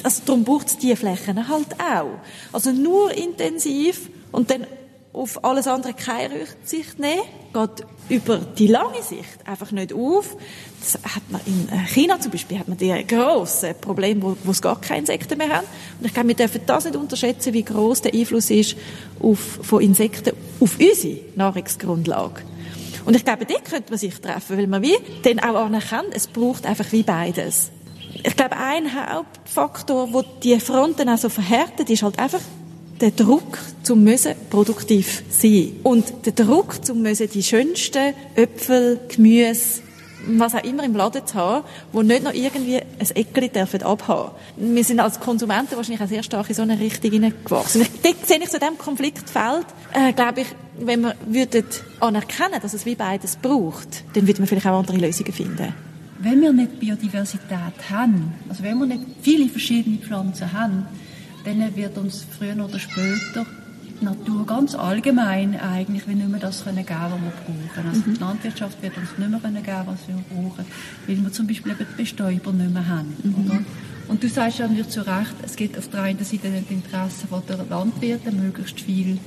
also 0.03 0.23
darum 0.27 0.45
braucht 0.45 0.69
es 0.69 0.79
diese 0.79 0.97
Flächen 0.97 1.49
halt 1.49 1.69
auch. 1.81 2.19
Also 2.53 2.73
nur 2.73 3.13
intensiv 3.13 4.11
und 4.31 4.51
dann 4.51 4.67
auf 5.13 5.45
alles 5.45 5.67
andere 5.67 5.93
keine 5.93 6.35
Rücksicht 6.35 6.99
nehmen, 6.99 7.23
geht 7.53 7.87
über 8.09 8.39
die 8.39 8.67
lange 8.67 9.03
Sicht 9.03 9.47
einfach 9.47 9.71
nicht 9.71 9.93
auf. 9.93 10.37
Das 10.81 10.95
hat 10.95 11.23
man 11.31 11.41
in 11.47 11.69
China 11.87 12.19
zum 12.19 12.33
Beispiel 12.33 12.59
hat 12.59 12.69
man 12.69 12.79
die 12.79 13.07
grossen 13.07 13.75
Probleme, 13.81 14.23
wo, 14.23 14.37
wo 14.43 14.51
es 14.51 14.63
gar 14.63 14.81
keine 14.81 15.01
Insekten 15.01 15.37
mehr 15.37 15.51
haben. 15.51 15.67
Und 15.99 16.07
ich 16.07 16.15
glaube, 16.15 16.29
wir 16.29 16.35
dürfen 16.35 16.63
das 16.67 16.85
nicht 16.85 16.97
unterschätzen, 16.97 17.53
wie 17.53 17.63
groß 17.63 18.03
der 18.03 18.15
Einfluss 18.15 18.51
ist 18.51 18.77
auf, 19.21 19.39
von 19.39 19.83
Insekten 19.83 20.35
auf 20.61 20.79
unsere 20.79 21.21
Nahrungsgrundlage. 21.37 22.43
Und 23.05 23.15
ich 23.15 23.25
glaube, 23.25 23.45
dort 23.45 23.65
könnte 23.65 23.91
man 23.91 23.99
sich 23.99 24.15
treffen, 24.21 24.57
weil 24.57 24.67
man 24.67 24.83
wie 24.83 24.97
dann 25.23 25.41
auch 25.41 25.57
anerkennt, 25.57 26.15
es 26.15 26.27
braucht 26.27 26.65
einfach 26.67 26.91
wie 26.93 27.03
beides. 27.03 27.71
Ich 28.23 28.37
glaube, 28.37 28.57
ein 28.57 28.95
Hauptfaktor, 28.95 30.13
wo 30.13 30.23
die 30.23 30.59
Fronten 30.61 31.09
auch 31.09 31.19
so 31.19 31.29
verhärtet, 31.29 31.91
ist 31.91 32.03
halt 32.03 32.19
einfach 32.19 32.41
der 33.03 33.11
Druck 33.11 33.59
zum 33.83 34.05
müssen 34.05 34.35
produktiv 34.49 35.25
sein 35.29 35.73
und 35.83 36.25
der 36.25 36.33
Druck 36.33 36.85
zum 36.85 37.03
müssen 37.03 37.29
die 37.29 37.43
schönsten 37.43 38.15
Äpfel, 38.37 39.01
Gemüse, 39.09 39.83
was 40.29 40.55
auch 40.55 40.63
immer 40.63 40.85
im 40.85 40.95
Laden 40.95 41.27
zu 41.27 41.35
haben, 41.35 41.65
wo 41.93 42.03
nicht 42.03 42.23
noch 42.23 42.33
irgendwie 42.33 42.77
ein 42.77 43.11
Eckli 43.15 43.49
dürfen 43.49 43.83
abhaben. 43.83 44.31
Wir 44.57 44.85
sind 44.85 45.01
als 45.01 45.19
Konsumenten 45.19 45.75
wahrscheinlich 45.75 46.01
auch 46.01 46.09
sehr 46.09 46.23
stark 46.23 46.49
in 46.49 46.55
so 46.55 46.63
eine 46.63 46.79
Richtung 46.79 47.11
hineingewachsen. 47.11 47.85
Dort 48.05 48.25
sehe 48.25 48.39
ich 48.39 48.49
zu 48.49 48.61
diesem 48.61 48.79
Konfliktfeld, 48.79 49.67
äh, 49.93 50.13
glaube 50.13 50.43
ich, 50.43 50.47
wenn 50.79 51.03
wir 51.03 51.17
würden 51.27 51.65
anerkennen, 51.99 52.61
dass 52.63 52.73
es 52.73 52.87
wie 52.87 52.95
beides 52.95 53.35
braucht, 53.35 54.05
dann 54.15 54.29
würde 54.29 54.41
man 54.41 54.47
vielleicht 54.47 54.67
auch 54.67 54.79
andere 54.79 54.99
Lösungen 54.99 55.33
finden. 55.33 55.75
Wenn 56.21 56.41
wir 56.41 56.53
nicht 56.53 56.79
Biodiversität 56.79 57.91
haben, 57.91 58.33
also 58.49 58.63
wenn 58.63 58.79
wir 58.79 58.87
nicht 58.87 59.03
viele 59.23 59.49
verschiedene 59.49 59.99
Pflanzen 59.99 60.53
haben, 60.53 60.87
dann 61.45 61.77
wird 61.77 61.99
uns 61.99 62.27
früher 62.39 62.65
oder 62.65 62.79
später 62.79 63.47
die 64.01 64.05
Natur 64.05 64.47
ganz 64.47 64.75
allgemein 64.75 65.59
eigentlich 65.59 66.07
nicht 66.07 66.29
mehr 66.29 66.41
das 66.41 66.65
können 66.65 66.85
geben, 66.85 66.99
was 67.01 67.47
wir 67.47 67.55
brauchen. 67.55 67.89
Also 67.89 68.01
mhm. 68.01 68.15
die 68.15 68.21
Landwirtschaft 68.21 68.83
wird 68.83 68.97
uns 68.97 69.19
nicht 69.19 69.31
mehr 69.31 69.41
können 69.41 69.63
geben, 69.63 69.83
was 69.87 70.09
wir 70.09 70.17
brauchen, 70.31 70.65
weil 71.07 71.23
wir 71.23 71.33
zum 71.33 71.47
Beispiel 71.47 71.73
eben 71.73 71.87
die 71.91 72.03
Bestäuber 72.03 72.53
nicht 72.53 72.73
mehr 72.73 72.89
haben. 72.89 73.15
Mhm. 73.23 73.67
Und 74.09 74.23
du 74.23 74.29
sagst 74.29 74.59
ja 74.59 74.69
nicht 74.69 74.91
zu 74.91 75.01
Recht, 75.01 75.35
es 75.43 75.57
gibt 75.57 75.79
auf 75.79 75.89
der 75.89 76.03
einen 76.03 76.25
Seite 76.25 76.51
das 76.51 76.71
Interesse 76.71 77.27
der 77.49 77.65
Landwirte, 77.71 78.33
möglichst 78.33 78.81
viel 78.81 79.19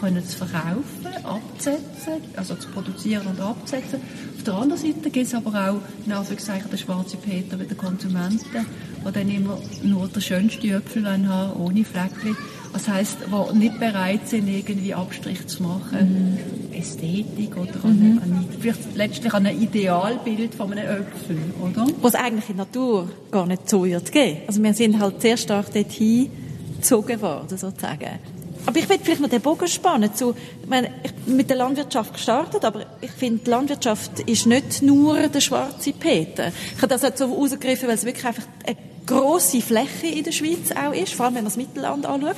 können 0.00 0.26
zu 0.26 0.38
verkaufen, 0.38 1.06
abzusetzen, 1.22 2.14
also 2.36 2.54
zu 2.56 2.68
produzieren 2.68 3.26
und 3.26 3.40
abzusetzen. 3.40 4.00
Auf 4.44 4.52
der 4.52 4.60
anderen 4.60 4.82
Seite 4.82 5.08
gibt 5.08 5.26
es 5.26 5.34
aber 5.34 5.70
auch, 5.70 6.04
in 6.04 6.12
Anführungszeichen, 6.12 6.68
den 6.68 6.78
schwarzen 6.78 7.18
Peter 7.18 7.58
wie 7.58 7.64
den 7.64 7.78
Konsumenten, 7.78 8.66
die 9.08 9.10
dann 9.10 9.30
immer 9.30 9.58
nur 9.82 10.06
den 10.06 10.20
schönsten 10.20 10.68
Äpfel 10.68 11.08
haben, 11.08 11.58
ohne 11.58 11.82
Fleckchen. 11.82 12.36
Das 12.70 12.86
heisst, 12.86 13.16
die 13.26 13.56
nicht 13.56 13.80
bereit 13.80 14.28
sind, 14.28 14.46
irgendwie 14.46 14.92
Abstrich 14.92 15.46
zu 15.46 15.62
machen. 15.62 16.36
Mhm. 16.68 16.78
Ästhetik 16.78 17.56
oder 17.56 17.88
mhm. 17.88 18.20
an, 18.22 18.46
vielleicht 18.60 18.94
letztlich 18.94 19.32
an 19.32 19.46
ein 19.46 19.62
Idealbild 19.62 20.54
von 20.54 20.72
einem 20.72 20.90
Äpfel, 20.90 21.38
oder? 21.62 21.86
Was 22.02 22.14
eigentlich 22.14 22.50
in 22.50 22.56
der 22.56 22.66
Natur 22.66 23.08
gar 23.30 23.46
nicht 23.46 23.66
so 23.66 23.86
wird 23.86 24.12
geben. 24.12 24.42
Also 24.46 24.62
wir 24.62 24.74
sind 24.74 25.00
halt 25.00 25.22
sehr 25.22 25.38
stark 25.38 25.72
dorthin 25.72 26.28
gezogen 26.76 27.18
worden, 27.22 27.56
sozusagen. 27.56 28.18
Aber 28.66 28.78
ich 28.78 28.88
will 28.88 28.98
vielleicht 29.02 29.20
noch 29.20 29.28
den 29.28 29.42
Bogen 29.42 29.68
spannen 29.68 30.14
zu, 30.14 30.34
ich 30.62 30.68
meine, 30.68 30.90
ich 31.02 31.12
bin 31.12 31.36
mit 31.36 31.50
der 31.50 31.56
Landwirtschaft 31.56 32.14
gestartet, 32.14 32.64
aber 32.64 32.86
ich 33.00 33.10
finde, 33.10 33.50
Landwirtschaft 33.50 34.20
ist 34.20 34.46
nicht 34.46 34.82
nur 34.82 35.28
der 35.28 35.40
schwarze 35.40 35.92
Peter. 35.92 36.48
Ich 36.48 36.78
habe 36.78 36.88
das 36.88 37.02
halt 37.02 37.18
so 37.18 37.26
rausgegriffen, 37.26 37.88
weil 37.88 37.94
es 37.94 38.04
wirklich 38.04 38.24
einfach 38.24 38.44
eine 38.66 38.76
grosse 39.06 39.60
Fläche 39.60 40.06
in 40.06 40.24
der 40.24 40.32
Schweiz 40.32 40.72
auch 40.72 40.94
ist, 40.94 41.12
vor 41.12 41.26
allem 41.26 41.34
wenn 41.34 41.44
man 41.44 41.52
das 41.52 41.58
Mittelland 41.58 42.06
anschaut. 42.06 42.36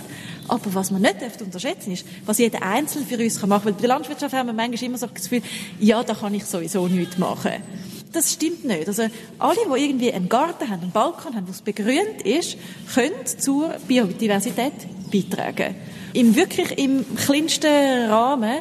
Aber 0.49 0.75
was 0.75 0.91
man 0.91 1.03
nicht 1.03 1.17
unterschätzen 1.41 1.93
ist, 1.93 2.05
was 2.25 2.39
jeder 2.39 2.63
Einzelne 2.63 3.07
für 3.07 3.19
uns 3.19 3.41
kann 3.41 3.49
machen. 3.49 3.67
Weil 3.67 3.73
bei 3.75 3.81
der 3.81 3.89
Landwirtschaft 3.91 4.35
haben 4.35 4.47
wir 4.47 4.53
manchmal 4.53 4.83
immer 4.83 4.99
so 4.99 5.07
das 5.07 5.23
Gefühl, 5.23 5.43
ja, 5.79 6.03
da 6.03 6.15
kann 6.15 6.35
ich 6.35 6.45
sowieso 6.45 6.89
nichts 6.89 7.19
machen. 7.19 7.53
Das 8.13 8.33
stimmt 8.33 8.65
nicht. 8.65 8.89
Also 8.89 9.03
alle, 9.39 9.57
die 9.57 9.85
irgendwie 9.85 10.13
einen 10.13 10.29
Garten 10.29 10.69
haben, 10.69 10.83
einen 10.83 10.91
Balkon 10.91 11.37
haben, 11.37 11.47
wo 11.47 11.53
es 11.53 11.63
begrünt 11.63 12.23
ist, 12.25 12.57
können 12.95 13.27
zur 13.27 13.75
Biodiversität 13.87 14.73
beitragen 15.11 15.75
im 16.17 16.35
wirklich 16.35 16.79
im 16.79 17.05
kleinsten 17.17 18.11
Rahmen, 18.11 18.61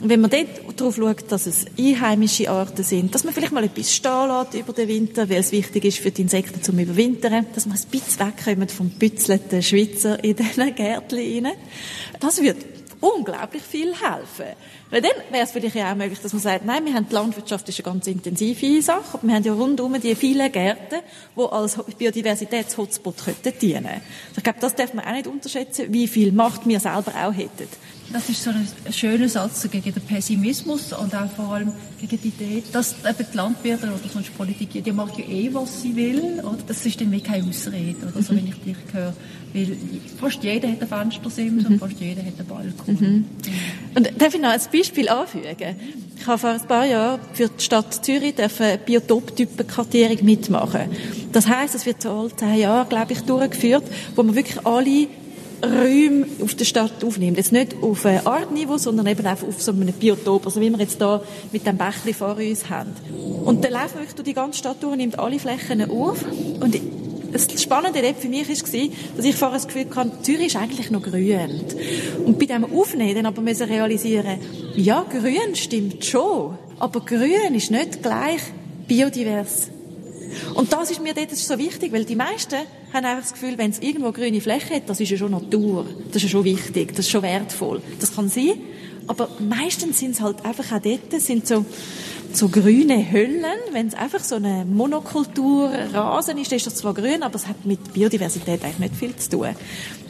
wenn 0.00 0.20
man 0.20 0.30
dort 0.30 0.78
darauf 0.78 0.96
schaut, 0.96 1.30
dass 1.30 1.46
es 1.46 1.66
einheimische 1.78 2.50
Arten 2.50 2.82
sind, 2.82 3.14
dass 3.14 3.24
man 3.24 3.32
vielleicht 3.32 3.52
mal 3.52 3.64
etwas 3.64 3.94
stehen 3.94 4.28
lässt 4.28 4.54
über 4.54 4.72
den 4.72 4.88
Winter, 4.88 5.28
weil 5.30 5.38
es 5.38 5.52
wichtig 5.52 5.84
ist 5.84 5.98
für 5.98 6.10
die 6.10 6.22
Insekten 6.22 6.62
zum 6.62 6.78
Überwintern, 6.78 7.46
dass 7.54 7.66
man 7.66 7.78
ein 7.78 7.84
bisschen 7.90 8.26
wegkommt 8.26 8.72
vom 8.72 8.90
bützelten 8.90 9.62
Schweizer 9.62 10.22
in 10.22 10.36
diesen 10.36 10.74
Gärtchen 10.74 11.46
rein. 11.46 11.52
Das 12.20 12.42
wird 12.42 12.58
unglaublich 13.00 13.62
viel 13.62 13.94
helfen. 13.94 14.56
Weil 14.90 15.02
dann 15.02 15.12
wäre 15.30 15.44
es 15.44 15.50
vielleicht 15.50 15.74
ja 15.74 15.90
auch 15.90 15.96
möglich, 15.96 16.20
dass 16.20 16.32
man 16.32 16.42
sagt, 16.42 16.64
nein, 16.64 16.84
wir 16.84 16.94
haben 16.94 17.08
die 17.08 17.14
Landwirtschaft 17.14 17.68
ist 17.68 17.78
eine 17.80 17.92
ganz 17.92 18.06
intensive 18.06 18.82
Sache, 18.82 19.14
aber 19.14 19.26
wir 19.26 19.34
haben 19.34 19.42
ja 19.42 19.52
rundum 19.52 20.00
die 20.00 20.14
vielen 20.14 20.50
Gärten, 20.52 21.00
die 21.36 21.40
als 21.40 21.76
Biodiversitäts-Hotspot 21.98 23.16
dienen 23.60 23.84
könnten. 23.84 24.00
Ich 24.36 24.42
glaube, 24.42 24.58
das 24.60 24.74
darf 24.76 24.94
man 24.94 25.04
auch 25.04 25.12
nicht 25.12 25.26
unterschätzen, 25.26 25.86
wie 25.92 26.06
viel 26.06 26.30
Macht 26.30 26.68
wir 26.68 26.78
selber 26.78 27.12
auch 27.24 27.32
hätten. 27.32 27.68
Das 28.12 28.28
ist 28.28 28.42
so 28.42 28.50
ein 28.50 28.92
schöner 28.92 29.28
Satz 29.28 29.68
gegen 29.68 29.92
den 29.92 30.02
Pessimismus 30.02 30.92
und 30.92 31.14
auch 31.14 31.30
vor 31.32 31.54
allem 31.54 31.72
gegen 32.00 32.20
die 32.22 32.28
Idee, 32.28 32.62
dass 32.72 32.94
eben 33.04 33.26
die 33.32 33.36
Landwirte 33.36 33.86
oder 33.86 34.08
sonst 34.12 34.36
Politik, 34.36 34.84
die 34.84 34.92
macht 34.92 35.18
ja 35.18 35.24
eh, 35.24 35.52
was 35.52 35.82
sie 35.82 35.96
will. 35.96 36.40
Oder? 36.40 36.58
Das 36.66 36.86
ist 36.86 37.00
dann 37.00 37.10
wie 37.10 37.20
keine 37.20 37.48
Ausrede, 37.48 37.96
oder 38.06 38.22
so, 38.22 38.32
mhm. 38.32 38.38
wenn 38.38 38.46
ich 38.46 38.54
dich 38.62 38.76
höre. 38.92 39.12
Weil 39.52 39.76
fast 40.20 40.42
jeder 40.44 40.70
hat 40.70 40.82
ein 40.82 40.88
Fenstersims 40.88 41.64
mhm. 41.64 41.74
und 41.74 41.78
fast 41.80 42.00
jeder 42.00 42.22
hat 42.22 42.38
einen 42.38 42.46
Balkon. 42.46 42.94
Mhm. 42.94 43.24
Und 43.94 44.22
darf 44.22 44.34
ich 44.34 44.40
noch 44.40 44.50
ein 44.50 44.60
Beispiel 44.76 45.08
anfügen? 45.08 45.76
Ich 46.18 46.26
habe 46.26 46.38
vor 46.38 46.50
ein 46.50 46.60
paar 46.66 46.86
Jahren 46.86 47.20
für 47.32 47.48
die 47.48 47.62
Stadt 47.62 48.04
Zürich 48.04 48.34
eine 48.38 48.78
Biotoptypenkartierung 48.78 50.24
mitmachen. 50.24 50.90
Das 51.32 51.48
heisst, 51.48 51.74
es 51.74 51.86
wird 51.86 52.02
so 52.02 52.10
alle 52.10 52.34
zehn 52.34 52.56
Jahre, 52.56 52.86
glaube 52.88 53.12
ich, 53.12 53.20
durchgeführt, 53.20 53.84
wo 54.14 54.22
man 54.22 54.34
wirklich 54.34 54.66
alle 54.66 55.08
Räume 55.62 56.26
auf 56.42 56.54
der 56.54 56.64
Stadt 56.64 57.02
aufnimmt. 57.02 57.36
Jetzt 57.38 57.52
nicht 57.52 57.76
auf 57.80 58.04
Artniveau, 58.04 58.76
sondern 58.76 59.06
eben 59.06 59.26
einfach 59.26 59.46
auf 59.46 59.62
so 59.62 59.72
einem 59.72 59.92
Biotop, 59.92 60.46
also 60.46 60.60
wie 60.60 60.70
wir 60.70 60.78
jetzt 60.78 60.98
hier 60.98 61.22
mit 61.52 61.66
dem 61.66 61.76
Bächli 61.76 62.12
vor 62.12 62.36
uns 62.36 62.68
haben. 62.68 62.90
Und 63.44 63.64
dann 63.64 63.72
laufen 63.72 63.94
wir 63.94 64.00
wirklich 64.00 64.14
durch 64.14 64.26
die 64.26 64.34
ganze 64.34 64.58
Stadt 64.58 64.82
durch, 64.82 64.96
nimmt 64.96 65.18
alle 65.18 65.38
Flächen 65.38 65.90
auf 65.90 66.24
und 66.60 66.78
das 67.36 67.62
Spannende 67.62 68.02
für 68.14 68.28
mich 68.28 68.48
war, 68.48 68.88
dass 69.16 69.24
ich 69.24 69.36
vorher 69.36 69.58
das 69.58 69.66
Gefühl 69.66 69.86
hatte, 69.94 70.22
Zürich 70.22 70.46
ist 70.46 70.56
eigentlich 70.56 70.90
noch 70.90 71.02
grün. 71.02 71.60
Und 72.24 72.38
bei 72.38 72.46
diesem 72.46 72.64
Aufnehmen 72.64 73.14
dann 73.14 73.26
aber 73.26 73.42
müssen 73.42 73.68
realisieren, 73.68 74.38
ja, 74.74 75.04
grün 75.08 75.54
stimmt 75.54 76.04
schon, 76.04 76.56
aber 76.78 77.00
grün 77.00 77.54
ist 77.54 77.70
nicht 77.70 78.02
gleich 78.02 78.40
biodivers. 78.86 79.70
Und 80.54 80.72
das 80.72 80.90
ist 80.90 81.02
mir 81.02 81.14
dort 81.14 81.34
so 81.34 81.58
wichtig, 81.58 81.92
weil 81.92 82.04
die 82.04 82.16
meisten 82.16 82.56
haben 82.92 83.04
einfach 83.04 83.22
das 83.22 83.32
Gefühl, 83.32 83.56
wenn 83.58 83.70
es 83.70 83.80
irgendwo 83.80 84.12
grüne 84.12 84.40
Fläche 84.40 84.74
hat, 84.74 84.88
das 84.88 85.00
ist 85.00 85.10
ja 85.10 85.16
schon 85.16 85.30
Natur. 85.30 85.86
Das 86.08 86.16
ist 86.16 86.24
ja 86.24 86.28
schon 86.28 86.44
wichtig, 86.44 86.90
das 86.90 87.00
ist 87.00 87.10
schon 87.10 87.22
wertvoll. 87.22 87.80
Das 88.00 88.14
kann 88.14 88.28
sein, 88.28 88.54
aber 89.06 89.28
meistens 89.38 90.00
sind 90.00 90.12
es 90.12 90.20
halt 90.20 90.44
einfach 90.44 90.72
auch 90.72 90.80
dort, 90.80 91.20
sind 91.20 91.46
so 91.46 91.64
so 92.36 92.48
grüne 92.48 93.10
Hüllen. 93.10 93.44
Wenn 93.72 93.88
es 93.88 93.94
einfach 93.94 94.20
so 94.20 94.36
eine 94.36 94.64
Monokultur 94.64 95.70
Rasen 95.92 96.38
ist, 96.38 96.52
ist 96.52 96.66
das 96.66 96.76
zwar 96.76 96.94
grün, 96.94 97.22
aber 97.22 97.36
es 97.36 97.46
hat 97.46 97.64
mit 97.64 97.92
Biodiversität 97.92 98.62
eigentlich 98.62 98.78
nicht 98.78 98.96
viel 98.96 99.16
zu 99.16 99.30
tun. 99.30 99.48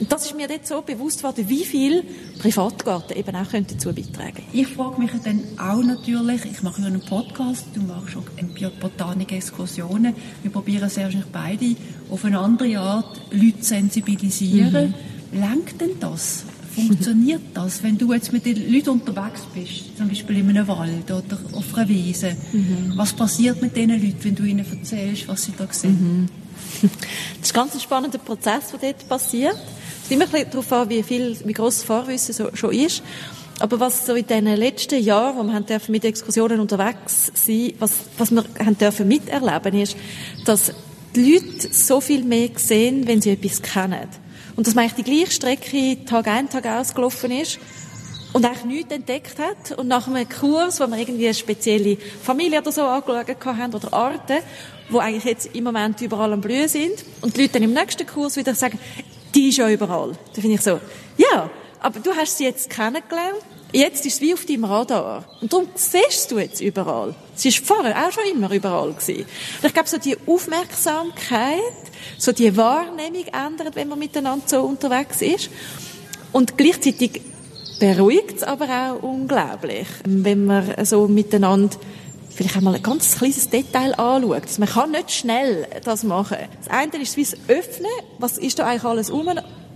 Und 0.01 0.11
das 0.11 0.27
ist 0.27 0.37
mir 0.37 0.49
dort 0.49 0.67
so 0.67 0.83
bewusst 0.83 1.23
worden, 1.23 1.49
wie 1.49 1.65
viel 1.65 2.05
Privatgarten 2.39 3.17
eben 3.17 3.35
auch 3.37 3.47
dazu 3.51 3.93
beitragen 3.93 4.43
Ich 4.53 4.69
frage 4.69 5.01
mich 5.01 5.11
dann 5.25 5.43
auch 5.59 5.83
natürlich, 5.83 6.45
ich 6.45 6.63
mache 6.63 6.81
ja 6.81 6.89
einen 6.89 7.01
Podcast, 7.01 7.67
du 7.75 7.81
machst 7.83 8.17
auch 8.17 8.81
Botanik-Exkursionen. 8.81 10.15
Wir 10.43 10.51
probieren 10.51 10.89
sehr 10.89 11.05
wahrscheinlich 11.05 11.31
beide 11.33 11.77
auf 12.11 12.25
eine 12.25 12.39
andere 12.39 12.79
Art 12.79 13.21
Leute 13.31 13.63
sensibilisieren. 13.63 14.95
Mhm. 15.33 15.41
Lenkt 15.41 15.81
denn 15.81 15.99
das? 16.01 16.45
Funktioniert 16.77 17.43
das, 17.55 17.83
wenn 17.83 17.99
du 17.99 18.13
jetzt 18.13 18.33
mit 18.33 18.45
den 18.45 18.73
Leuten 18.73 18.91
unterwegs 18.91 19.43
bist, 19.55 19.97
zum 19.97 20.09
Beispiel 20.09 20.39
in 20.39 20.51
einem 20.51 20.69
Wald 20.69 21.11
oder 21.11 21.39
auf 21.53 21.75
einer 21.75 21.89
Wiese? 21.89 22.37
Mhm. 22.53 22.93
Was 22.97 23.13
passiert 23.13 23.61
mit 23.63 23.77
diesen 23.77 23.91
Leuten, 23.91 24.19
wenn 24.23 24.35
du 24.35 24.45
ihnen 24.45 24.67
erzählst, 24.71 25.27
was 25.29 25.45
sie 25.45 25.53
da 25.57 25.67
sehen? 25.71 26.29
Mhm. 26.31 26.89
Das 27.41 27.51
ist 27.51 27.55
ganz 27.55 27.75
ein 27.75 27.81
spannender 27.81 28.19
Prozess, 28.19 28.73
der 28.73 28.93
dort 28.93 29.09
passiert. 29.09 29.57
Es 30.03 30.09
kommt 30.09 30.35
immer 30.35 30.45
darauf 30.45 30.73
an, 30.73 30.89
wie 30.91 31.03
viel, 31.03 31.37
wie 31.45 31.53
gross 31.53 31.77
das 31.77 31.85
Vorwissen 31.85 32.35
so, 32.35 32.55
schon 32.55 32.73
ist. 32.73 33.03
Aber 33.59 33.81
was 33.81 34.05
so 34.05 34.15
in 34.15 34.27
den 34.27 34.47
letzten 34.47 35.03
Jahren, 35.03 35.39
wo 35.39 35.43
wir 35.45 35.55
haben 35.55 35.65
dürfen 35.65 35.93
mit 35.93 36.05
Exkursionen 36.05 36.61
unterwegs 36.61 37.33
sein, 37.35 37.73
was, 37.79 37.93
was 38.19 38.31
wir 38.31 38.45
haben 38.59 38.77
dürfen 38.77 39.09
miterleben, 39.09 39.81
ist, 39.81 39.97
dass 40.45 40.73
die 41.15 41.35
Leute 41.35 41.73
so 41.73 42.01
viel 42.01 42.23
mehr 42.25 42.51
sehen, 42.57 43.07
wenn 43.07 43.23
sie 43.23 43.31
etwas 43.31 43.63
kennen. 43.63 44.09
Und 44.57 44.67
dass 44.67 44.75
man 44.75 44.85
eigentlich 44.85 45.05
die 45.05 45.11
gleiche 45.11 45.33
Strecke 45.33 46.05
Tag 46.05 46.27
ein, 46.29 46.49
Tag 46.49 46.67
ausgelaufen 46.67 47.31
ist 47.31 47.59
und 48.33 48.45
eigentlich 48.45 48.65
nichts 48.65 48.93
entdeckt 48.93 49.39
hat. 49.39 49.79
Und 49.79 49.89
nach 49.89 50.09
einem 50.09 50.29
Kurs, 50.29 50.81
wo 50.81 50.87
wir 50.87 50.99
irgendwie 50.99 51.27
eine 51.27 51.35
spezielle 51.35 51.99
Familie 52.23 52.61
oder 52.61 52.73
so 52.73 52.83
angeschaut 52.83 53.45
haben 53.45 53.75
oder 53.75 53.93
Arten, 53.93 54.39
wo 54.89 54.99
eigentlich 54.99 55.25
jetzt 55.25 55.55
im 55.55 55.65
Moment 55.65 56.01
überall 56.01 56.33
am 56.33 56.41
Blühen 56.41 56.69
sind 56.69 57.05
und 57.21 57.37
die 57.37 57.43
Leute 57.43 57.55
dann 57.55 57.65
im 57.65 57.75
nächsten 57.75 58.07
Kurs 58.07 58.37
wieder 58.37 58.55
sagen, 58.55 58.79
die 59.35 59.49
ist 59.49 59.59
ja 59.59 59.69
überall. 59.69 60.13
Da 60.35 60.41
finde 60.41 60.57
ich 60.57 60.63
so, 60.63 60.81
ja, 61.19 61.51
aber 61.81 62.01
du 62.01 62.11
hast 62.15 62.39
sie 62.39 62.45
jetzt 62.45 62.71
kennengelernt, 62.71 63.43
jetzt 63.73 64.07
ist 64.07 64.15
es 64.15 64.21
wie 64.21 64.35
auf 64.35 64.45
deinem 64.45 64.65
Radar. 64.65 65.25
Und 65.41 65.53
darum 65.53 65.69
siehst 65.75 66.31
du 66.31 66.39
jetzt 66.39 66.61
überall. 66.61 67.15
Sie 67.35 67.49
ist 67.49 67.67
vorher 67.67 68.07
auch 68.07 68.13
schon 68.13 68.25
immer 68.33 68.51
überall 68.51 68.93
gewesen. 68.93 69.27
Und 69.61 69.67
ich 69.67 69.75
glaube, 69.75 69.89
so 69.89 69.99
die 69.99 70.17
Aufmerksamkeit, 70.27 71.61
so 72.19 72.33
die 72.33 72.57
Wahrnehmung 72.57 73.27
ändert, 73.27 73.77
wenn 73.77 73.89
man 73.89 73.99
miteinander 73.99 74.47
so 74.47 74.63
unterwegs 74.63 75.23
ist. 75.23 75.51
Und 76.33 76.57
gleichzeitig 76.57 77.23
beruhigt 77.79 78.37
es 78.37 78.43
aber 78.43 78.67
auch 78.69 79.03
unglaublich, 79.03 79.87
wenn 80.05 80.47
man 80.47 80.85
so 80.85 81.09
miteinander 81.09 81.77
vielleicht 82.35 82.57
einmal 82.57 82.75
ein 82.75 82.83
ganz 82.83 83.17
kleines 83.17 83.49
Detail 83.49 83.95
anschaut. 83.99 84.43
Also 84.43 84.61
man 84.61 84.69
kann 84.69 84.91
nicht 84.91 85.11
schnell 85.11 85.67
das 85.85 86.03
machen. 86.05 86.37
Das 86.59 86.69
eine 86.69 87.03
ist 87.03 87.17
wie 87.17 87.25
das 87.25 87.37
Öffnen, 87.49 87.91
was 88.19 88.39
ist 88.39 88.59
da 88.59 88.67
eigentlich 88.67 88.85
alles 88.85 89.11
um 89.11 89.29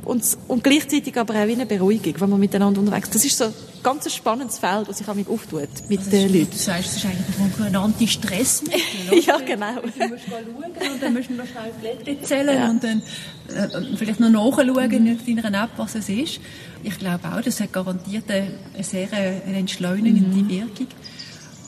und, 0.04 0.24
und 0.48 0.64
gleichzeitig 0.64 1.16
aber 1.18 1.34
auch 1.34 1.46
wie 1.46 1.52
eine 1.52 1.66
Beruhigung, 1.66 2.14
wenn 2.18 2.30
man 2.30 2.40
miteinander 2.40 2.80
unterwegs 2.80 3.08
ist. 3.08 3.14
Das 3.14 3.24
ist 3.24 3.38
so 3.38 3.44
ein 3.44 3.54
ganz 3.82 4.12
spannendes 4.12 4.58
Feld, 4.58 4.88
das 4.88 4.98
sich 4.98 5.08
auch 5.08 5.14
mit 5.14 5.28
auftut 5.28 5.68
mit 5.88 5.98
also 5.98 6.10
den 6.10 6.32
Leuten. 6.32 6.50
Du 6.50 6.56
sagst, 6.56 6.86
es 6.86 6.96
ist 6.96 7.06
eigentlich 7.06 7.66
ein 7.66 7.76
Anti-Stressmittel, 7.76 9.18
Ja, 9.26 9.38
genau. 9.38 9.74
Du 9.74 10.08
musst 10.08 10.24
schauen 10.28 10.92
und 10.92 11.02
dann 11.02 11.14
musst 11.14 11.30
du 11.30 11.34
noch 11.34 11.46
schnell 11.46 11.72
Blätter 11.80 12.22
zählen 12.22 12.56
ja. 12.56 12.70
und 12.70 12.82
dann 12.82 13.02
äh, 13.48 13.96
vielleicht 13.96 14.20
noch 14.20 14.30
nachschauen 14.30 15.04
mhm. 15.04 15.18
in 15.26 15.36
deiner 15.36 15.64
App, 15.64 15.70
was 15.76 15.94
es 15.94 16.08
ist. 16.08 16.40
Ich 16.82 16.98
glaube 16.98 17.28
auch, 17.32 17.42
das 17.42 17.60
hat 17.60 17.72
garantiert 17.72 18.24
eine, 18.30 18.48
sehr 18.82 19.12
eine 19.12 19.58
entschleunigende 19.58 20.38
mhm. 20.38 20.48
Wirkung. 20.48 20.86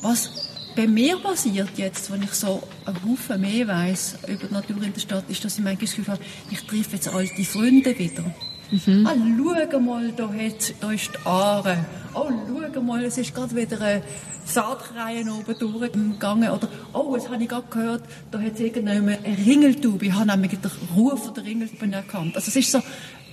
Was 0.00 0.41
bei 0.74 0.86
mir 0.86 1.18
passiert 1.18 1.70
jetzt, 1.76 2.10
wenn 2.10 2.22
ich 2.22 2.32
so 2.32 2.62
einen 2.84 2.96
Haufen 3.04 3.40
mehr 3.40 3.68
weiß 3.68 4.18
über 4.28 4.46
die 4.46 4.54
Natur 4.54 4.82
in 4.82 4.92
der 4.92 5.00
Stadt, 5.00 5.24
ist, 5.28 5.44
dass 5.44 5.58
ich 5.58 5.64
manchmal 5.64 5.86
das 5.86 5.96
Gefühl 5.96 6.12
habe, 6.12 6.22
ich 6.50 6.60
treffe 6.62 6.96
jetzt 6.96 7.08
alte 7.08 7.44
Freunde 7.44 7.98
wieder. 7.98 8.24
Mhm. 8.70 9.06
Ah, 9.06 9.14
schau 9.70 9.80
mal, 9.80 10.12
da, 10.12 10.28
hat, 10.28 10.74
da 10.80 10.92
ist 10.92 11.10
die 11.12 11.26
Aare. 11.26 11.84
Oh, 12.14 12.30
schau 12.74 12.80
mal, 12.80 13.04
es 13.04 13.18
ist 13.18 13.34
gerade 13.34 13.54
wieder 13.54 13.80
eine 13.80 14.02
Saatreihe 14.44 15.24
oben 15.30 15.58
durchgegangen. 15.58 16.50
Oder, 16.50 16.68
oh, 16.94 17.14
jetzt 17.14 17.28
habe 17.28 17.42
ich 17.42 17.48
gerade 17.48 17.66
gehört, 17.68 18.02
da 18.30 18.40
hat 18.40 18.54
es 18.54 18.60
irgendjemand 18.60 19.24
eine 19.24 19.36
Ringeltube. 19.38 20.06
Ich 20.06 20.12
habe 20.12 20.26
nämlich 20.26 20.52
den 20.52 20.70
Ruf 20.96 21.32
der 21.34 21.44
Ringeltube 21.44 21.92
erkannt. 21.92 22.34
Also 22.34 22.48
es 22.48 22.56
ist 22.56 22.70
so 22.70 22.78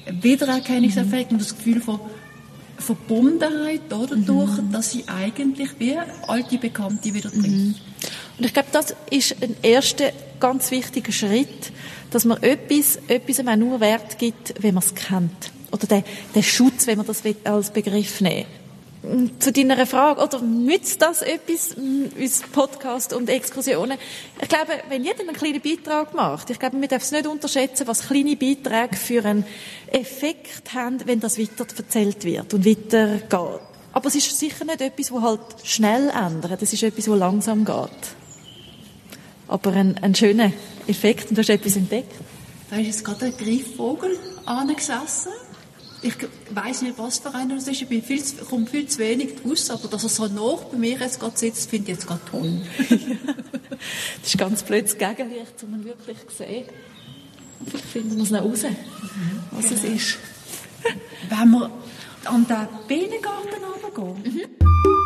ein 0.06 0.23
Wiedererkennungseffekt 0.23 1.32
mhm. 1.32 1.38
und 1.38 1.41
das 1.41 1.56
Gefühl 1.56 1.80
von, 1.80 2.02
Verbundenheit 2.80 3.94
oder, 3.94 4.15
mhm. 4.15 4.72
dass 4.72 4.92
sie 4.92 5.04
eigentlich 5.08 5.70
wie 5.80 5.96
alte 6.28 6.58
Bekannte 6.58 7.13
wieder 7.13 7.30
trifft. 7.30 7.48
Mhm. 7.48 7.76
Und 8.38 8.46
ich 8.46 8.54
glaube, 8.54 8.70
das 8.72 8.96
ist 9.10 9.36
ein 9.44 9.56
erster 9.62 10.12
ganz 10.39 10.72
wichtiger 10.72 11.12
Schritt, 11.12 11.72
dass 12.12 12.26
man 12.26 12.42
etwas, 12.42 12.98
etwas 13.08 13.39
auch 13.46 13.56
nur 13.56 13.80
Wert 13.80 14.18
gibt, 14.18 14.54
wenn 14.62 14.74
man 14.74 14.84
es 14.84 14.96
kennt. 14.96 15.52
Oder 15.72 15.86
der, 15.88 16.04
der 16.34 16.42
Schutz, 16.42 16.88
wenn 16.88 16.98
man 16.98 17.06
das 17.06 17.22
als 17.44 17.72
Begriff 17.72 18.22
nehmen 18.22 18.46
zu 19.40 19.54
deiner 19.54 19.86
Frage, 19.86 20.22
oder 20.22 20.42
nützt 20.42 21.02
das 21.02 21.22
etwas, 21.22 21.74
unser 21.76 22.48
Podcast 22.52 23.14
und 23.14 23.30
Exkursionen? 23.30 23.98
Ich 24.42 24.50
glaube, 24.50 24.74
wenn 24.90 25.04
jeder 25.04 25.22
einen 25.22 25.34
kleinen 25.34 25.62
Beitrag 25.62 26.14
macht, 26.14 26.50
ich 26.50 26.60
glaube, 26.60 26.78
man 26.78 26.90
darf 26.90 27.04
es 27.04 27.12
nicht 27.12 27.26
unterschätzen, 27.26 27.88
was 27.88 28.08
kleine 28.08 28.36
Beiträge 28.36 28.98
für 28.98 29.24
einen 29.24 29.46
Effekt 29.88 30.74
haben, 30.74 31.00
wenn 31.06 31.22
das 31.22 31.40
weiter 31.40 31.66
erzählt 31.78 32.26
wird 32.26 32.54
und 32.54 32.66
weitergeht. 32.66 33.62
Aber 33.94 34.08
es 34.08 34.16
ist 34.16 34.38
sicher 34.38 34.66
nicht 34.66 34.82
etwas, 34.82 35.08
das 35.08 35.22
halt 35.22 35.42
schnell 35.64 36.10
ändert. 36.10 36.62
Es 36.62 36.74
ist 36.74 36.84
etwas, 36.84 37.06
das 37.06 37.18
langsam 37.18 37.66
geht. 37.66 37.90
Aber 39.48 39.72
ein, 39.72 39.98
ein 40.02 40.14
schöner 40.14 40.52
Effekt 40.88 41.30
und 41.30 41.38
du 41.38 41.42
hast 41.42 41.50
etwas 41.50 41.76
entdeckt. 41.76 42.14
Da 42.70 42.76
ist 42.76 42.86
jetzt 42.86 43.06
gerade 43.06 43.26
ein 43.26 43.38
Greifvogel 43.38 44.20
angesessen 44.46 45.32
ich 46.02 46.16
weiß 46.52 46.84
nicht, 46.84 46.98
was 46.98 47.20
für 47.20 47.34
einer 47.34 47.56
das 47.56 47.68
ist. 47.68 47.82
Ich 47.82 47.88
bin 47.88 48.02
viel, 48.02 48.22
komme 48.50 48.66
viel 48.66 48.88
zu 48.88 49.00
wenig 49.00 49.34
raus, 49.46 49.70
aber 49.70 49.88
dass 49.88 50.04
er 50.04 50.10
so 50.10 50.28
nach 50.28 50.64
bei 50.66 50.78
mir 50.78 50.98
jetzt 50.98 51.20
gerade 51.20 51.38
sitzt, 51.38 51.70
finde 51.70 51.92
ich 51.92 51.98
jetzt 51.98 52.08
gerade 52.08 52.22
toll. 52.30 52.62
das 54.22 54.30
ist 54.34 54.38
ganz 54.38 54.64
blödes 54.64 54.98
Gegenlicht, 54.98 55.64
um 55.64 55.72
man 55.72 55.84
wirklich 55.84 56.18
sehen. 56.36 56.66
Vielleicht 57.66 57.86
finden 57.86 58.16
wir 58.16 58.24
es 58.24 58.32
noch 58.32 58.44
raus, 58.44 58.64
was 59.52 59.70
genau. 59.70 59.76
es 59.76 59.84
ist. 59.84 60.18
Wenn 61.30 61.52
wir 61.52 61.70
an 62.26 62.48
den 62.48 62.68
Bienengarten 62.88 63.64
runtergehen. 63.64 64.34
Mhm. 64.34 64.99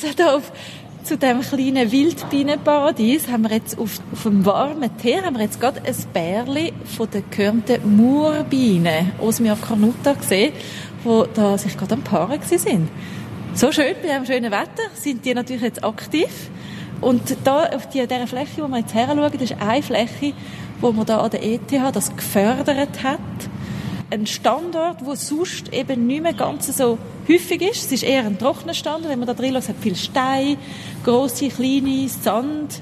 Also 0.00 0.14
da 0.16 0.36
auf, 0.36 0.52
zu 1.02 1.18
dem 1.18 1.40
kleinen 1.40 1.90
Wildbienenparadies 1.90 3.26
haben 3.28 3.42
wir 3.42 3.56
jetzt 3.56 3.76
auf, 3.78 3.98
auf 4.12 4.22
dem 4.22 4.44
warmen 4.44 4.96
Tee 4.98 5.20
haben 5.20 5.36
wir 5.36 5.42
jetzt 5.42 5.60
gerade 5.60 5.82
ein 5.84 5.94
Bärli 6.12 6.72
von 6.84 7.10
den 7.10 7.24
gehörnten 7.30 7.96
Murbienen 7.96 9.10
aus 9.20 9.40
mir 9.40 9.56
Carnuta 9.56 10.12
gesehen, 10.12 10.52
wo 11.02 11.24
da 11.24 11.58
sich 11.58 11.76
gerade 11.76 11.94
am 11.94 12.02
Paaren 12.02 12.40
sind. 12.42 12.88
So 13.54 13.72
schön, 13.72 13.94
bei 14.00 14.08
diesem 14.08 14.26
schönen 14.26 14.52
Wetter 14.52 14.88
sind 14.94 15.24
die 15.24 15.34
natürlich 15.34 15.62
jetzt 15.62 15.82
aktiv. 15.82 16.50
Und 17.00 17.36
da 17.42 17.64
auf 17.64 17.88
die, 17.88 18.06
dieser 18.06 18.28
Fläche, 18.28 18.62
wo 18.62 18.68
wir 18.68 18.78
jetzt 18.78 18.94
her 18.94 19.08
schauen, 19.08 19.32
das 19.32 19.50
ist 19.50 19.60
eine 19.60 19.82
Fläche, 19.82 20.32
wo 20.80 20.92
man 20.92 21.06
da 21.06 21.18
an 21.22 21.30
der 21.30 21.44
ETH 21.44 21.72
das 21.92 22.14
gefördert 22.14 23.02
hat 23.02 23.18
ein 24.10 24.26
Standort, 24.26 25.04
wo 25.04 25.14
sonst 25.14 25.72
eben 25.72 26.06
nicht 26.06 26.22
mehr 26.22 26.32
ganz 26.32 26.66
so 26.76 26.98
häufig 27.28 27.62
ist. 27.62 27.86
Es 27.86 27.92
ist 27.92 28.02
eher 28.02 28.24
ein 28.24 28.38
trockener 28.38 28.74
Standort, 28.74 29.10
wenn 29.10 29.18
man 29.18 29.28
da 29.28 29.34
drin 29.34 29.54
es 29.56 29.68
hat 29.68 29.76
viel 29.80 29.96
Stein, 29.96 30.56
große, 31.04 31.48
kleine 31.48 32.08
Sandhäufen 32.08 32.80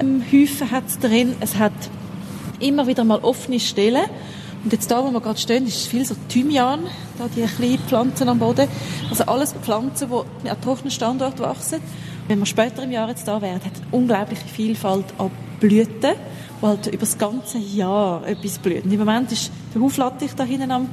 ähm, 0.00 0.70
hat 0.70 0.86
es 0.86 0.98
drin. 0.98 1.34
Es 1.40 1.56
hat 1.56 1.72
immer 2.58 2.86
wieder 2.86 3.04
mal 3.04 3.20
offene 3.20 3.60
Stellen. 3.60 4.04
Und 4.62 4.72
jetzt 4.72 4.90
da, 4.90 5.02
wo 5.02 5.10
wir 5.10 5.20
gerade 5.20 5.38
stehen, 5.38 5.66
ist 5.66 5.86
viel 5.86 6.04
so 6.04 6.14
Thymian, 6.28 6.80
da 7.16 7.28
die 7.34 7.42
kleinen 7.42 7.78
Pflanzen 7.78 8.28
am 8.28 8.38
Boden. 8.38 8.68
Also 9.08 9.24
alles 9.24 9.54
Pflanzen, 9.54 10.10
die 10.44 10.50
an 10.50 10.60
trockenen 10.60 10.90
Standort 10.90 11.38
wachsen. 11.40 11.80
Wenn 12.28 12.38
wir 12.38 12.46
später 12.46 12.82
im 12.82 12.92
Jahr 12.92 13.08
jetzt 13.08 13.26
da 13.26 13.40
wären, 13.40 13.64
hat 13.64 13.72
es 13.74 13.80
unglaubliche 13.90 14.46
Vielfalt 14.46 15.06
an 15.16 15.30
Blüten 15.60 16.14
wo 16.60 16.68
halt 16.68 16.86
über 16.86 16.98
das 16.98 17.16
ganze 17.16 17.58
Jahr 17.58 18.26
etwas 18.26 18.58
blüht. 18.58 18.84
Und 18.84 18.92
im 18.92 18.98
Moment 18.98 19.32
ist 19.32 19.50
der 19.74 19.80
Huflattich 19.80 20.34
da 20.34 20.44
hinten 20.44 20.70
am 20.70 20.88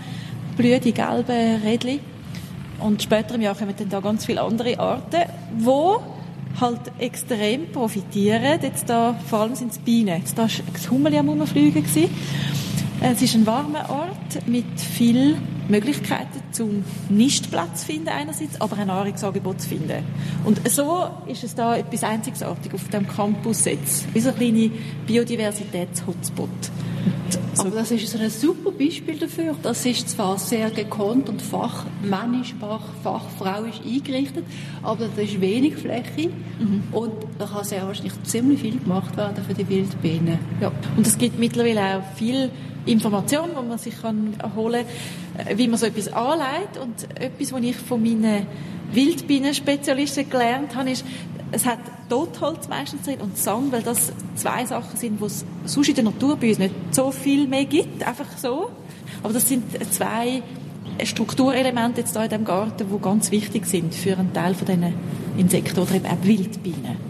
blühen, 0.56 0.82
die 0.82 0.94
gelben 0.94 1.62
Rädchen. 1.62 2.00
Und 2.80 3.02
später 3.02 3.36
im 3.36 3.42
Jahr 3.42 3.56
kommen 3.56 3.74
dann 3.78 3.90
da 3.90 4.00
ganz 4.00 4.26
viele 4.26 4.42
andere 4.42 4.80
Arten, 4.80 5.24
wo 5.58 6.00
halt 6.60 6.80
extrem 7.00 7.72
profitieren. 7.72 8.60
Jetzt 8.62 8.90
da, 8.90 9.16
vor 9.28 9.40
allem 9.40 9.56
sind 9.56 9.72
es 9.72 9.80
Bienen. 9.80 10.20
Jetzt 10.20 10.38
da 10.38 10.44
war 10.44 10.50
das 10.74 10.90
Hummeli 10.90 11.18
am 11.18 11.30
Rumfliegen. 11.30 11.84
Es 13.00 13.22
ist 13.22 13.36
ein 13.36 13.46
warmer 13.46 13.90
Ort 13.90 14.48
mit 14.48 14.66
vielen 14.80 15.36
Möglichkeiten 15.68 16.42
zum 16.52 16.84
Nistplatz 17.10 17.82
zu 17.82 17.86
finden 17.88 18.10
einerseits, 18.10 18.60
aber 18.60 18.78
ein 18.78 18.88
Nahrungsangebot 18.88 19.62
zu 19.62 19.70
finden. 19.70 20.04
Und 20.46 20.68
so 20.68 21.08
ist 21.28 21.44
es 21.44 21.54
da 21.54 21.78
etwas 21.78 22.04
Einzigartiges 22.04 22.74
auf 22.82 22.90
dem 22.90 23.08
Campus 23.08 23.66
jetzt. 23.66 24.12
Wie 24.16 24.20
so 24.20 24.30
ein 24.30 24.36
kleiner 24.36 24.70
Biodiversitäts-Hotspot. 25.06 26.50
So. 27.54 27.64
Aber 27.64 27.72
das 27.72 27.92
ist 27.92 28.08
so 28.08 28.18
ein 28.18 28.30
super 28.30 28.72
Beispiel 28.72 29.18
dafür. 29.18 29.56
Das 29.62 29.86
ist 29.86 30.10
zwar 30.10 30.38
sehr 30.40 30.72
gekonnt 30.72 31.30
und 31.30 31.42
fachmännisch, 31.42 32.56
fach, 32.60 32.82
fachfrauisch 33.04 33.82
eingerichtet, 33.86 34.44
aber 34.82 35.08
da 35.16 35.22
ist 35.22 35.40
wenig 35.40 35.76
Fläche 35.76 36.30
mhm. 36.60 36.84
und 36.92 37.14
da 37.38 37.46
kann 37.46 37.64
sehr 37.64 37.86
wahrscheinlich 37.86 38.14
ziemlich 38.24 38.62
viel 38.62 38.80
gemacht 38.80 39.16
werden 39.18 39.44
für 39.46 39.54
die 39.54 39.68
Wildbienen. 39.68 40.40
Ja. 40.62 40.72
Und 40.96 41.06
es 41.06 41.18
gibt 41.18 41.40
mittlerweile 41.40 41.98
auch 41.98 42.16
viel 42.16 42.50
Information, 42.88 43.50
die 43.60 43.68
man 43.68 43.78
sich 43.78 44.02
kann 44.02 44.36
holen 44.56 44.86
kann, 45.38 45.58
wie 45.58 45.68
man 45.68 45.78
so 45.78 45.86
etwas 45.86 46.08
anlegt. 46.10 46.78
Und 46.82 47.08
etwas, 47.20 47.52
was 47.52 47.62
ich 47.62 47.76
von 47.76 48.02
meinen 48.02 48.48
Wildbienenspezialisten 48.92 50.30
gelernt 50.30 50.76
habe, 50.76 50.92
ist, 50.92 51.06
es 51.52 51.66
hat 51.66 51.80
Totholz 52.10 52.68
meistens 52.68 53.04
drin 53.04 53.20
und 53.20 53.38
Sand, 53.38 53.72
weil 53.72 53.82
das 53.82 54.12
zwei 54.36 54.66
Sachen 54.66 54.98
sind, 54.98 55.20
die 55.22 55.26
es 55.26 55.46
sonst 55.66 55.90
in 55.90 55.96
der 55.96 56.04
Natur 56.06 56.36
bei 56.38 56.50
uns 56.50 56.60
nicht 56.60 56.74
so 56.92 57.12
viel 57.12 57.48
mehr 57.48 57.66
gibt, 57.66 58.06
einfach 58.06 58.38
so. 58.38 58.70
Aber 59.24 59.34
das 59.34 59.48
sind 59.48 59.64
zwei 59.94 60.42
Strukturelemente 61.04 62.02
jetzt 62.02 62.16
da 62.16 62.24
in 62.24 62.30
diesem 62.30 62.46
Garten, 62.46 62.88
die 62.92 63.02
ganz 63.02 63.32
wichtig 63.32 63.66
sind 63.66 63.94
für 63.94 64.18
einen 64.18 64.34
Teil 64.34 64.56
von 64.56 64.66
diesen 64.66 64.94
Insekten 65.38 65.80
oder 65.80 65.96
eben 65.96 66.06
auch 66.06 66.24
Wildbienen. 66.24 67.07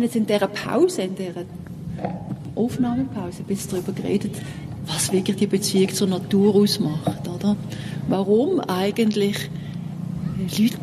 Jetzt 0.00 0.16
in 0.16 0.26
dieser 0.26 0.48
Pause, 0.48 1.02
in 1.02 1.14
dieser 1.14 1.44
Aufnahmepause 2.54 3.40
ein 3.40 3.44
bisschen 3.44 3.70
darüber 3.70 3.92
geredet, 3.92 4.32
was 4.86 5.12
wirklich 5.12 5.36
die 5.36 5.46
Beziehung 5.46 5.92
zur 5.92 6.08
Natur 6.08 6.54
ausmacht, 6.54 7.28
oder? 7.28 7.56
Warum 8.08 8.60
eigentlich 8.60 9.50
Leute 10.58 10.78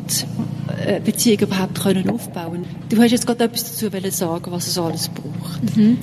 äh, 0.86 1.00
Beziehungen 1.00 1.40
überhaupt 1.40 1.80
können 1.80 2.08
aufbauen 2.10 2.64
Du 2.88 2.96
hast 2.98 3.10
jetzt 3.10 3.26
gerade 3.26 3.44
etwas 3.44 3.64
dazu 3.64 4.10
sagen, 4.10 4.52
was 4.52 4.66
es 4.68 4.78
alles 4.78 5.08
braucht. 5.08 5.76
Mhm. 5.76 5.98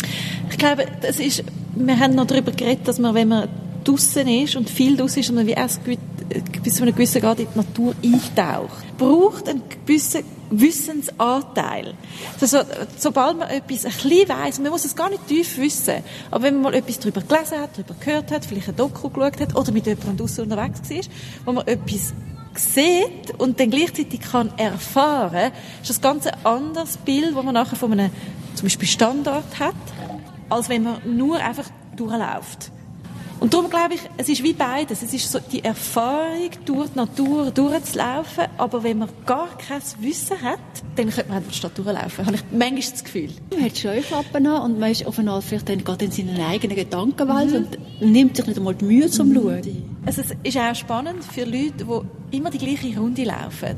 Ich 0.49 0.57
glaube, 0.57 0.85
das 1.01 1.19
ist, 1.19 1.43
wir 1.75 1.99
haben 1.99 2.15
noch 2.15 2.27
darüber 2.27 2.51
geredet, 2.51 2.87
dass 2.87 2.99
man, 2.99 3.15
wenn 3.15 3.29
man 3.29 3.47
draußen 3.83 4.27
ist 4.27 4.55
und 4.55 4.69
viel 4.69 4.97
draußen 4.97 5.21
ist, 5.21 5.29
und 5.29 5.35
man 5.35 5.47
wie 5.47 5.51
erst 5.51 5.81
bis 6.63 6.75
zu 6.75 6.83
einem 6.83 6.93
gewissen 6.93 7.21
Grad 7.21 7.39
in 7.39 7.47
die 7.53 7.57
Natur 7.57 7.95
eintaucht, 8.03 8.97
braucht 8.97 9.47
einen 9.47 9.61
gewissen 9.85 10.23
Wissensanteil. 10.49 11.93
Also, 12.39 12.59
sobald 12.97 13.37
man 13.39 13.49
etwas 13.49 13.85
ein 13.85 13.91
bisschen 13.91 14.29
weiss, 14.29 14.59
man 14.59 14.71
muss 14.71 14.85
es 14.85 14.95
gar 14.95 15.09
nicht 15.09 15.27
tief 15.27 15.57
wissen, 15.57 16.03
aber 16.31 16.43
wenn 16.43 16.55
man 16.55 16.63
mal 16.63 16.73
etwas 16.75 16.99
darüber 16.99 17.21
gelesen 17.21 17.59
hat, 17.59 17.71
darüber 17.73 17.95
gehört 17.99 18.31
hat, 18.31 18.45
vielleicht 18.45 18.69
ein 18.69 18.75
Doku 18.75 19.09
geschaut 19.09 19.39
hat 19.39 19.55
oder 19.55 19.71
mit 19.71 19.85
jemandem 19.85 20.17
draussen 20.17 20.43
unterwegs 20.43 20.89
war, 20.89 21.01
wo 21.45 21.51
man 21.53 21.67
etwas 21.67 22.13
sieht 22.55 23.37
und 23.37 23.59
dann 23.59 23.69
gleichzeitig 23.69 24.21
kann 24.21 24.51
erfahren, 24.57 25.51
ist 25.81 25.89
das 25.89 26.01
ganz 26.01 26.27
ein 26.27 26.45
anderes 26.45 26.97
Bild, 26.97 27.35
das 27.35 27.43
man 27.43 27.53
nachher 27.53 27.75
von 27.75 27.91
einem 27.91 28.11
zum 28.53 28.65
Beispiel 28.65 28.87
Standort 28.87 29.59
hat, 29.59 29.75
als 30.49 30.69
wenn 30.69 30.83
man 30.83 31.01
nur 31.05 31.37
einfach 31.37 31.69
durchläuft. 31.95 32.71
Und 33.39 33.53
darum 33.53 33.69
glaube 33.69 33.95
ich, 33.95 34.01
es 34.17 34.29
ist 34.29 34.43
wie 34.43 34.53
beides. 34.53 35.01
Es 35.01 35.13
ist 35.13 35.31
so 35.31 35.39
die 35.39 35.63
Erfahrung, 35.63 36.49
durch 36.65 36.89
die 36.89 36.97
Natur 36.97 37.51
durchzulaufen, 37.51 38.45
aber 38.57 38.83
wenn 38.83 38.99
man 38.99 39.09
gar 39.25 39.49
kein 39.57 39.81
Wissen 39.99 40.41
hat, 40.41 40.59
dann 40.95 41.09
könnte 41.09 41.29
man 41.29 41.37
einfach 41.39 41.53
statt 41.53 41.77
durchlaufen. 41.77 42.25
Habe 42.25 42.35
ich 42.35 42.43
manchmal 42.51 42.91
das 42.91 43.03
Gefühl. 43.03 43.29
Man 43.51 43.65
hat 43.65 43.77
Scheuklappen 43.77 44.47
an 44.47 44.61
und 44.71 44.79
man 44.79 44.91
ist 44.91 45.05
auf 45.05 45.19
einmal 45.19 45.41
vielleicht 45.41 45.69
dann 45.69 45.83
gerade 45.83 46.05
in 46.05 46.11
seinen 46.11 46.39
eigenen 46.39 46.75
Gedankenwelt 46.75 47.51
mhm. 47.51 47.55
und 47.57 48.11
nimmt 48.11 48.37
sich 48.37 48.47
nicht 48.47 48.57
einmal 48.57 48.75
die 48.75 48.85
Mühe 48.85 49.09
zum 49.09 49.29
mhm. 49.29 49.35
Schauen. 49.35 49.83
Also 50.05 50.21
es 50.21 50.31
ist 50.43 50.57
auch 50.57 50.75
spannend 50.75 51.23
für 51.23 51.43
Leute, 51.43 51.85
die 52.31 52.37
immer 52.37 52.49
die 52.49 52.57
gleiche 52.57 52.97
Runde 52.97 53.23
laufen. 53.23 53.75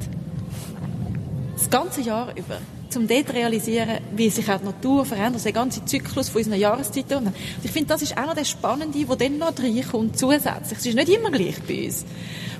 Das 1.55 1.69
ganze 1.69 2.01
Jahr 2.01 2.31
über 2.37 2.59
um 2.97 3.07
dort 3.07 3.27
zu 3.27 3.33
realisieren, 3.33 3.99
wie 4.15 4.29
sich 4.29 4.49
auch 4.49 4.59
die 4.59 4.65
Natur 4.65 5.05
verändert, 5.05 5.45
der 5.45 5.51
ganze 5.51 5.83
Zyklus 5.85 6.29
von 6.29 6.39
unseren 6.39 6.59
Jahreszeiten. 6.59 7.17
Und 7.17 7.33
ich 7.63 7.71
finde, 7.71 7.89
das 7.89 8.01
ist 8.01 8.17
auch 8.17 8.25
noch 8.25 8.35
das 8.35 8.49
Spannende, 8.49 9.07
was 9.07 9.17
dann 9.17 9.37
noch 9.37 9.53
reinkommt, 9.57 10.17
zusätzlich. 10.17 10.53
Es 10.71 10.85
ist 10.85 10.95
nicht 10.95 11.09
immer 11.09 11.31
gleich 11.31 11.61
bei 11.67 11.85
uns. 11.85 12.05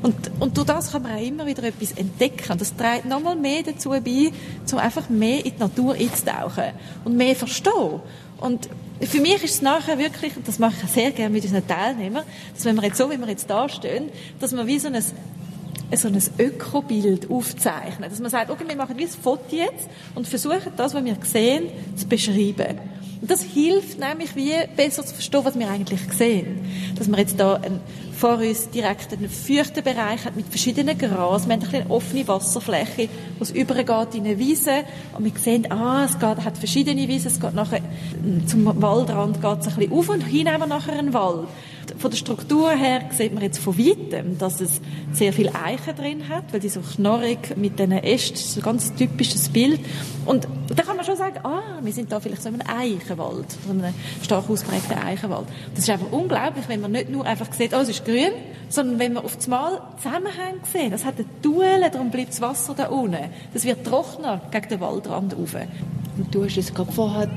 Und, 0.02 0.16
und 0.40 0.56
durch 0.56 0.68
das 0.68 0.92
kann 0.92 1.02
man 1.02 1.14
auch 1.14 1.22
immer 1.22 1.46
wieder 1.46 1.64
etwas 1.64 1.92
entdecken. 1.94 2.58
Das 2.58 2.76
trägt 2.76 3.06
nochmal 3.06 3.36
mehr 3.36 3.64
dazu 3.64 3.90
bei, 3.90 4.32
um 4.72 4.78
einfach 4.78 5.10
mehr 5.10 5.46
in 5.46 5.54
die 5.56 5.60
Natur 5.60 5.96
einzutauchen 5.96 6.72
und 7.04 7.18
mehr 7.18 7.36
verstehen. 7.36 8.02
Und 8.40 8.70
für 9.02 9.22
mich 9.22 9.44
ist 9.44 9.56
es 9.56 9.62
nachher 9.62 9.98
wirklich, 9.98 10.36
und 10.38 10.48
das 10.48 10.60
mache 10.60 10.76
ich 10.84 10.92
sehr 10.92 11.12
gerne 11.12 11.32
mit 11.32 11.44
unseren 11.44 11.68
Teilnehmern, 11.68 12.24
dass 12.54 12.66
wenn 12.66 12.76
wir 12.76 12.84
jetzt 12.84 12.98
so, 12.98 13.10
wie 13.10 13.18
wir 13.18 13.28
jetzt 13.28 13.50
da 13.50 13.68
stehen, 13.70 14.10
dass 14.40 14.56
wir 14.56 14.66
wie 14.68 14.80
so 14.80 14.88
ein 14.88 15.04
so 15.96 16.08
ein 16.08 16.22
Ökobild 16.38 17.30
aufzeichnen. 17.30 18.10
Dass 18.10 18.20
man 18.20 18.30
sagt, 18.30 18.50
okay, 18.50 18.64
wir 18.68 18.76
machen 18.76 18.98
wie 18.98 19.04
ein 19.04 19.10
Foto 19.10 19.56
jetzt 19.56 19.88
und 20.16 20.28
versuchen 20.28 20.72
das, 20.76 20.94
was 20.94 21.04
wir 21.04 21.18
sehen, 21.24 21.70
zu 21.96 22.08
beschreiben. 22.08 22.80
Und 23.22 23.32
das 23.32 23.42
hilft 23.42 24.00
nämlich, 24.00 24.36
wie 24.36 24.54
besser 24.76 25.04
zu 25.04 25.14
verstehen, 25.14 25.44
was 25.44 25.58
wir 25.58 25.70
eigentlich 25.70 26.02
sehen. 26.14 26.60
Dass 26.96 27.08
man 27.08 27.20
jetzt 27.20 27.40
da 27.40 27.56
ein, 27.56 27.80
vor 28.16 28.38
uns 28.38 28.70
direkt 28.70 29.14
einen 29.14 29.30
feuchten 29.30 29.84
Bereich 29.84 30.26
hat 30.26 30.36
mit 30.36 30.48
verschiedenen 30.48 30.98
Gras. 30.98 31.48
Wir 31.48 31.54
haben 31.54 31.64
eine 31.72 31.90
offene 31.90 32.28
Wasserfläche, 32.28 33.10
wo 33.38 33.44
es 33.44 33.52
übergeht 33.52 34.14
in 34.14 34.26
eine 34.26 34.38
Wiese. 34.38 34.84
Und 35.18 35.26
wir 35.26 35.32
sehen, 35.40 35.72
ah, 35.72 36.06
es 36.06 36.20
geht, 36.20 36.44
hat 36.46 36.58
verschiedene 36.58 37.08
Wiesen. 37.08 37.28
Es 37.28 37.40
geht 37.40 37.54
nachher 37.54 37.82
zum 38.46 38.66
Waldrand 38.82 39.42
geht 39.42 39.60
es 39.62 39.68
ein 39.68 39.76
bisschen 39.76 39.94
auf 39.94 40.10
und 40.10 40.22
hin 40.22 40.52
haben 40.52 40.62
wir 40.62 40.68
nachher 40.68 40.98
einen 40.98 41.14
Wald 41.14 41.48
von 41.98 42.12
der 42.12 42.18
Struktur 42.18 42.72
her 42.72 43.02
sieht 43.12 43.34
man 43.34 43.44
jetzt 43.44 43.60
von 43.60 43.78
weitem, 43.78 44.38
dass 44.38 44.62
es 44.62 44.82
sehr 45.12 45.34
viel 45.34 45.50
Eichen 45.50 45.96
drin 45.96 46.30
hat, 46.30 46.52
weil 46.52 46.60
die 46.60 46.70
so 46.70 46.82
knorrig 46.82 47.56
mit 47.56 47.80
diesen 47.80 47.92
Ästen, 47.92 48.34
das 48.34 48.46
ist 48.46 48.58
ein 48.58 48.64
ganz 48.64 48.94
typisches 48.96 49.50
Bild. 49.50 49.80
Und 50.26 50.48
da 50.76 50.84
kann 50.84 50.98
man 50.98 51.06
schon 51.06 51.18
sagen, 51.18 51.40
ah, 51.44 51.80
wir 51.82 51.94
sind 51.94 52.12
da 52.12 52.20
vielleicht 52.20 52.44
so 52.44 52.50
in 52.50 52.62
einem 52.62 52.80
Eichenwald, 52.80 53.46
so 53.52 53.72
einem 53.72 53.94
stark 54.22 54.50
ausprägten 54.50 54.98
Eichenwald. 54.98 55.48
Das 55.74 55.84
ist 55.84 55.90
einfach 55.90 56.12
unglaublich, 56.12 56.68
wenn 56.68 56.82
man 56.82 56.92
nicht 56.92 57.10
nur 57.10 57.26
einfach 57.26 57.52
sieht, 57.54 57.74
oh, 57.74 57.80
es 57.80 57.90
ist 57.90 58.06
grün, 58.06 58.32
sondern 58.70 59.00
wenn 59.00 59.14
man 59.14 59.24
auf 59.24 59.36
das 59.36 59.48
Mal 59.48 59.82
Zusammenhänge 59.98 60.60
sieht. 60.72 60.92
Das 60.92 61.06
hat 61.06 61.16
eine 61.16 61.26
Duelle, 61.42 61.90
darum 61.90 62.12
bleibt 62.12 62.30
das 62.30 62.42
Wasser 62.42 62.74
da 62.76 62.88
unten. 62.88 63.30
Das 63.54 63.66
wird 63.66 63.86
trockener 63.86 64.42
gegen 64.52 64.70
den 64.70 64.82
Waldrand 64.82 65.38
rauf. 65.38 65.56
Und 66.18 66.34
du 66.34 66.44
hast 66.44 66.58
es 66.58 66.74
gerade 66.74 66.92
vorher 66.92 67.30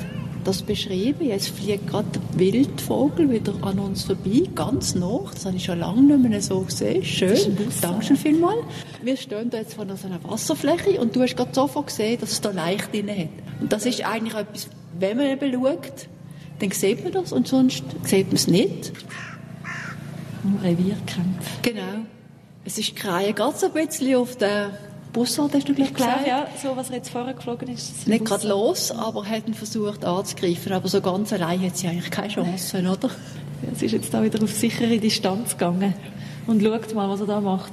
das 0.44 0.62
beschrieben. 0.62 1.26
Jetzt 1.26 1.48
fliegt 1.48 1.86
gerade 1.88 2.06
der 2.12 2.38
Wildvogel 2.38 3.30
wieder 3.30 3.54
an 3.62 3.78
uns 3.78 4.04
vorbei, 4.04 4.42
ganz 4.54 4.94
nah. 4.94 5.20
Das 5.32 5.46
habe 5.46 5.56
ich 5.56 5.64
schon 5.64 5.78
lange 5.78 6.02
nicht 6.02 6.28
mehr 6.28 6.42
so 6.42 6.60
gesehen. 6.60 7.04
Schön. 7.04 7.56
Danke 7.80 8.16
vielmals. 8.16 8.64
Wir 9.02 9.16
stehen 9.16 9.50
da 9.50 9.58
jetzt 9.58 9.74
vor 9.74 9.86
so 9.96 10.06
einer 10.06 10.22
Wasserfläche 10.24 11.00
und 11.00 11.14
du 11.14 11.22
hast 11.22 11.36
gerade 11.36 11.54
sofort 11.54 11.88
gesehen, 11.88 12.20
dass 12.20 12.32
es 12.32 12.40
da 12.40 12.50
leicht 12.50 12.92
drin 12.92 13.10
hat. 13.10 13.28
Und 13.60 13.72
das 13.72 13.86
ist 13.86 14.04
eigentlich 14.04 14.34
etwas, 14.34 14.68
wenn 14.98 15.16
man 15.16 15.26
eben 15.26 15.52
schaut, 15.52 16.08
dann 16.58 16.70
sieht 16.70 17.02
man 17.04 17.12
das 17.12 17.32
und 17.32 17.48
sonst 17.48 17.84
sieht 18.04 18.26
man 18.26 18.36
es 18.36 18.46
nicht. 18.46 18.92
Revierkämpfe. 20.62 21.50
Genau. 21.62 22.04
Es 22.64 22.78
ist 22.78 22.96
Kreie 22.96 23.32
ganz 23.32 23.64
ein 23.64 23.72
bisschen 23.72 24.16
auf 24.16 24.36
der 24.36 24.70
Bussard 25.12 25.54
hast 25.54 25.68
du 25.68 25.74
gleich 25.74 25.92
gesagt? 25.92 26.26
ja, 26.26 26.46
so 26.62 26.76
was 26.76 26.90
er 26.90 26.96
jetzt 26.96 27.10
vorher 27.10 27.34
geflogen 27.34 27.68
ist. 27.68 28.06
Nicht 28.06 28.24
gerade 28.24 28.46
los, 28.46 28.92
aber 28.92 29.24
hat 29.24 29.48
ihn 29.48 29.54
versucht 29.54 30.04
anzugreifen. 30.04 30.72
Aber 30.72 30.88
so 30.88 31.00
ganz 31.00 31.32
allein 31.32 31.60
hat 31.62 31.76
sie 31.76 31.88
eigentlich 31.88 32.10
keine 32.10 32.28
Chance, 32.28 32.78
oder? 32.78 33.10
Es 33.72 33.82
ist 33.82 33.92
jetzt 33.92 34.14
da 34.14 34.22
wieder 34.22 34.42
auf 34.42 34.52
sichere 34.52 34.98
Distanz 34.98 35.52
gegangen 35.52 35.94
und 36.46 36.62
schaut 36.62 36.94
mal, 36.94 37.08
was 37.08 37.20
er 37.20 37.26
da 37.26 37.40
macht. 37.40 37.72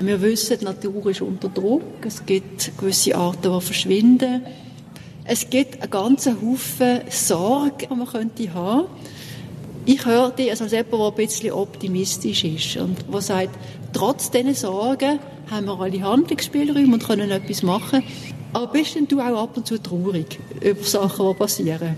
Wir 0.00 0.20
wissen, 0.20 0.58
die 0.58 0.64
Natur 0.64 1.06
ist 1.06 1.20
unter 1.20 1.48
Druck. 1.48 1.82
Es 2.04 2.24
gibt 2.26 2.76
gewisse 2.76 3.14
Arten, 3.14 3.52
die 3.52 3.60
verschwinden. 3.60 4.42
Es 5.24 5.48
gibt 5.48 5.80
einen 5.80 5.90
ganzen 5.90 6.40
Haufen 6.42 7.00
Sorge, 7.08 7.86
die 7.86 7.94
man 7.94 8.06
könnte 8.06 8.52
haben. 8.52 8.88
Ich 9.86 10.04
höre 10.04 10.30
dich 10.30 10.50
als 10.50 10.60
jemand, 10.72 10.92
der 10.92 11.00
ein 11.00 11.14
bisschen 11.14 11.52
optimistisch 11.52 12.44
ist 12.44 12.76
und 12.78 13.04
der 13.12 13.20
sagt, 13.20 13.56
trotz 13.94 14.30
diesen 14.30 14.54
Sorgen 14.54 15.18
haben 15.50 15.66
wir 15.66 15.80
alle 15.80 16.02
Handlungsspielräume 16.02 16.94
und 16.94 17.04
können 17.06 17.30
etwas 17.30 17.62
machen. 17.62 18.02
Aber 18.52 18.66
bist 18.68 18.94
denn 18.94 19.08
du 19.08 19.20
auch 19.20 19.42
ab 19.42 19.56
und 19.56 19.66
zu 19.66 19.82
traurig 19.82 20.38
über 20.60 20.84
Sachen, 20.84 21.26
die 21.26 21.34
passieren? 21.34 21.96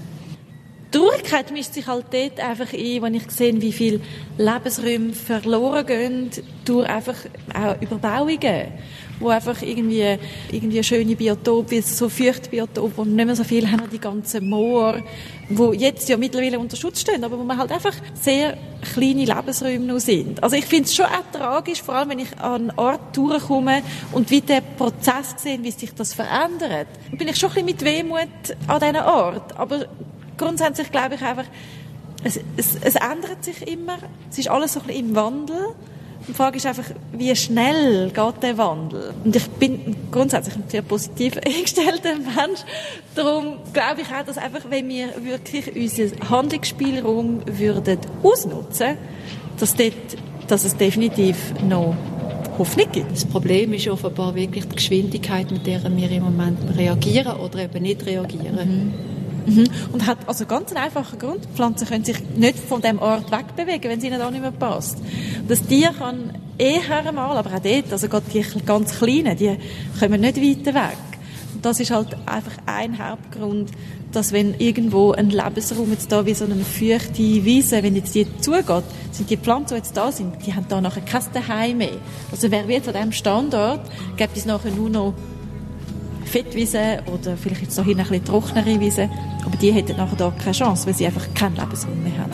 Traurigkeit 0.92 1.50
mischt 1.50 1.74
sich 1.74 1.86
halt 1.86 2.06
dort 2.10 2.40
einfach 2.40 2.72
ein, 2.72 3.02
wenn 3.02 3.14
ich 3.14 3.30
sehe, 3.30 3.60
wie 3.60 3.72
viele 3.72 4.00
Lebensräume 4.38 5.12
verloren 5.12 5.84
gehen 5.84 6.30
durch 6.64 6.88
einfach 6.88 7.16
auch 7.52 7.82
Überbauungen. 7.82 8.68
Wo 9.20 9.28
einfach 9.28 9.62
irgendwie, 9.62 10.18
irgendwie 10.50 10.82
schöne 10.82 11.16
Biotop, 11.16 11.70
wie 11.70 11.80
so 11.80 12.08
Feuchtbiotop, 12.08 12.92
wo 12.96 13.04
nicht 13.04 13.26
mehr 13.26 13.36
so 13.36 13.44
viel 13.44 13.70
haben, 13.70 13.88
die 13.90 13.98
ganzen 13.98 14.48
Moor, 14.48 15.02
wo 15.48 15.72
jetzt 15.72 16.08
ja 16.08 16.16
mittlerweile 16.16 16.58
unter 16.58 16.76
Schutz 16.76 17.00
stehen, 17.00 17.24
aber 17.24 17.38
wo 17.38 17.44
man 17.44 17.56
halt 17.56 17.72
einfach 17.72 17.94
sehr 18.14 18.58
kleine 18.92 19.24
Lebensräume 19.24 19.86
noch 19.86 20.00
sind. 20.00 20.42
Also 20.42 20.56
ich 20.56 20.66
finde 20.66 20.84
es 20.84 20.94
schon 20.94 21.06
auch 21.06 21.24
tragisch, 21.32 21.82
vor 21.82 21.94
allem 21.94 22.10
wenn 22.10 22.18
ich 22.18 22.38
an 22.38 22.70
einen 22.70 22.78
Ort 22.78 23.16
durchkomme 23.16 23.82
und 24.12 24.30
wie 24.30 24.40
der 24.40 24.60
Prozess 24.60 25.34
sehe, 25.38 25.62
wie 25.62 25.70
sich 25.70 25.94
das 25.94 26.14
verändert, 26.14 26.88
bin 27.12 27.28
ich 27.28 27.36
schon 27.36 27.50
ein 27.50 27.66
bisschen 27.66 27.66
mit 27.66 27.84
Wehmut 27.84 28.56
an 28.66 28.80
diesen 28.80 28.96
Ort. 28.96 29.56
Aber 29.58 29.86
grundsätzlich 30.36 30.90
glaube 30.90 31.14
ich 31.14 31.22
einfach, 31.22 31.46
es, 32.24 32.40
es, 32.56 32.76
es 32.82 32.96
ändert 32.96 33.44
sich 33.44 33.66
immer, 33.66 33.98
es 34.30 34.38
ist 34.38 34.48
alles 34.48 34.74
so 34.74 34.80
ein 34.80 34.86
bisschen 34.86 35.08
im 35.08 35.16
Wandel 35.16 35.74
die 36.28 36.32
Frage 36.32 36.56
ist 36.56 36.66
einfach, 36.66 36.84
wie 37.12 37.34
schnell 37.36 38.10
geht 38.10 38.42
der 38.42 38.58
Wandel? 38.58 39.14
Und 39.24 39.36
ich 39.36 39.46
bin 39.48 39.96
grundsätzlich 40.10 40.56
ein 40.56 40.64
sehr 40.68 40.82
positiv 40.82 41.36
eingestellter 41.44 42.16
Mensch. 42.16 42.60
Darum 43.14 43.58
glaube 43.72 44.02
ich 44.02 44.08
auch, 44.08 44.24
dass 44.24 44.38
einfach, 44.38 44.62
wenn 44.68 44.88
wir 44.88 45.08
wirklich 45.22 45.74
unseren 45.74 46.28
Handlungsspielraum 46.28 47.42
würden 47.46 47.98
ausnutzen, 48.22 48.96
dass, 49.58 49.74
dort, 49.74 49.92
dass 50.48 50.64
es 50.64 50.76
definitiv 50.76 51.36
noch 51.62 51.94
Hoffnung 52.58 52.90
gibt. 52.90 53.12
Das 53.12 53.24
Problem 53.24 53.72
ist 53.74 53.86
offenbar 53.88 54.34
wirklich 54.34 54.66
die 54.66 54.76
Geschwindigkeit, 54.76 55.50
mit 55.50 55.66
der 55.66 55.82
wir 55.84 56.10
im 56.10 56.24
Moment 56.24 56.58
reagieren 56.76 57.36
oder 57.36 57.60
eben 57.60 57.82
nicht 57.82 58.04
reagieren. 58.06 58.92
Mhm. 58.94 59.15
Mhm. 59.46 59.66
Und 59.92 60.06
hat 60.06 60.18
also 60.26 60.44
ganz 60.46 60.70
einen 60.70 60.84
einfachen 60.84 61.18
Grund. 61.18 61.46
Pflanzen 61.54 61.86
können 61.86 62.04
sich 62.04 62.18
nicht 62.36 62.58
von 62.58 62.80
dem 62.82 62.98
Ort 62.98 63.30
wegbewegen, 63.30 63.90
wenn 63.90 63.98
es 63.98 64.04
ihnen 64.04 64.18
da 64.18 64.30
nicht 64.30 64.40
mehr 64.40 64.50
passt. 64.50 64.98
Das 65.46 65.62
Tier 65.62 65.90
kann 65.96 66.32
eher 66.58 67.12
mal, 67.12 67.36
aber 67.36 67.54
auch 67.54 67.60
dort, 67.60 67.92
also 67.92 68.08
gerade 68.08 68.26
die 68.32 68.44
ganz 68.64 68.98
Kleinen, 68.98 69.36
die 69.36 69.56
kommen 69.98 70.20
nicht 70.20 70.36
weiter 70.36 70.74
weg. 70.74 70.98
Und 71.54 71.64
das 71.64 71.80
ist 71.80 71.90
halt 71.90 72.16
einfach 72.26 72.56
ein 72.66 72.98
Hauptgrund, 72.98 73.70
dass 74.12 74.32
wenn 74.32 74.54
irgendwo 74.58 75.12
ein 75.12 75.30
Lebensraum 75.30 75.90
jetzt 75.90 76.10
da 76.10 76.24
wie 76.26 76.34
so 76.34 76.44
eine 76.44 76.56
feuchte 76.56 77.44
Wiese, 77.44 77.82
wenn 77.82 77.96
jetzt 77.96 78.14
die 78.14 78.26
zugeht, 78.40 78.84
sind 79.12 79.30
die 79.30 79.36
Pflanzen, 79.36 79.74
die 79.74 79.78
jetzt 79.78 79.96
da 79.96 80.10
sind, 80.12 80.34
die 80.46 80.54
haben 80.54 80.66
da 80.68 80.80
nachher 80.80 81.02
kein 81.02 81.22
Daheim 81.34 81.78
mehr. 81.78 81.98
Also 82.30 82.50
wer 82.50 82.66
wird 82.68 82.84
von 82.84 82.94
diesem 82.94 83.12
Standort, 83.12 83.80
gibt 84.16 84.36
es 84.36 84.46
nachher 84.46 84.70
nur 84.70 84.90
noch 84.90 85.14
Fettwiese 86.36 86.98
oder 87.10 87.34
vielleicht 87.34 87.62
jetzt 87.62 87.78
noch 87.78 87.86
hin 87.86 87.98
ein 87.98 88.06
bisschen 88.06 88.26
trockenere 88.26 88.78
Wiese. 88.78 89.08
Aber 89.46 89.56
die 89.56 89.72
hätten 89.72 89.96
nachher 89.96 90.16
da 90.16 90.30
keine 90.38 90.52
Chance, 90.52 90.86
weil 90.86 90.92
sie 90.92 91.06
einfach 91.06 91.32
keinen 91.32 91.56
Lebensraum 91.56 92.02
mehr 92.02 92.18
haben. 92.18 92.32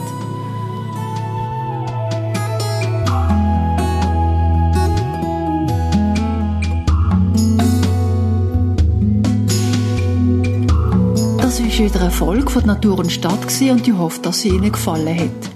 Das 11.38 11.60
war 11.60 11.66
wieder 11.66 12.00
eine 12.00 12.10
Folge 12.10 12.50
von 12.50 12.66
Natur 12.66 12.98
und 12.98 13.12
Stadt 13.12 13.44
und 13.60 13.86
ich 13.86 13.94
hoffe, 13.94 14.20
dass 14.22 14.40
sie 14.40 14.48
Ihnen 14.48 14.72
gefallen 14.72 15.16
hat. 15.16 15.50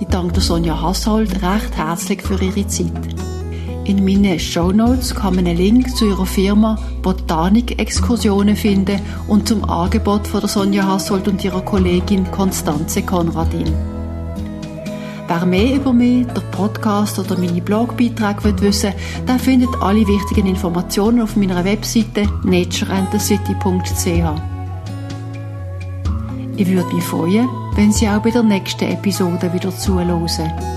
Ich 0.00 0.08
danke 0.08 0.42
Sonja 0.42 0.82
Hassold 0.82 1.32
recht 1.36 1.74
herzlich 1.74 2.20
für 2.20 2.42
ihre 2.42 2.66
Zeit. 2.66 3.35
In 3.86 4.04
meinen 4.04 4.38
Show 4.40 4.72
Notes 4.72 5.14
kann 5.14 5.36
man 5.36 5.46
einen 5.46 5.58
Link 5.58 5.96
zu 5.96 6.06
ihrer 6.06 6.26
Firma 6.26 6.76
Botanik-Exkursionen 7.02 8.56
finden 8.56 9.00
und 9.28 9.46
zum 9.46 9.62
Angebot 9.64 10.26
von 10.26 10.40
der 10.40 10.48
Sonja 10.48 10.84
Hassold 10.84 11.28
und 11.28 11.44
ihrer 11.44 11.60
Kollegin 11.60 12.28
Konstanze 12.32 13.02
Konradin. 13.02 13.72
Wer 15.28 15.46
mehr 15.46 15.76
über 15.76 15.92
mich, 15.92 16.26
der 16.26 16.40
Podcast 16.50 17.20
oder 17.20 17.38
meine 17.38 17.62
Blogbeiträge 17.62 18.60
wissen 18.60 18.92
will, 18.92 19.24
der 19.28 19.38
findet 19.38 19.70
alle 19.80 20.04
wichtigen 20.04 20.48
Informationen 20.48 21.20
auf 21.20 21.36
meiner 21.36 21.64
Webseite 21.64 22.28
natureandthecity.ch. 22.42 24.06
Ich 26.56 26.66
würde 26.68 26.92
mich 26.92 27.04
freuen, 27.04 27.48
wenn 27.76 27.92
Sie 27.92 28.08
auch 28.08 28.20
bei 28.20 28.30
der 28.30 28.42
nächsten 28.42 28.90
Episode 28.90 29.52
wieder 29.52 29.70
zuhören. 29.70 30.75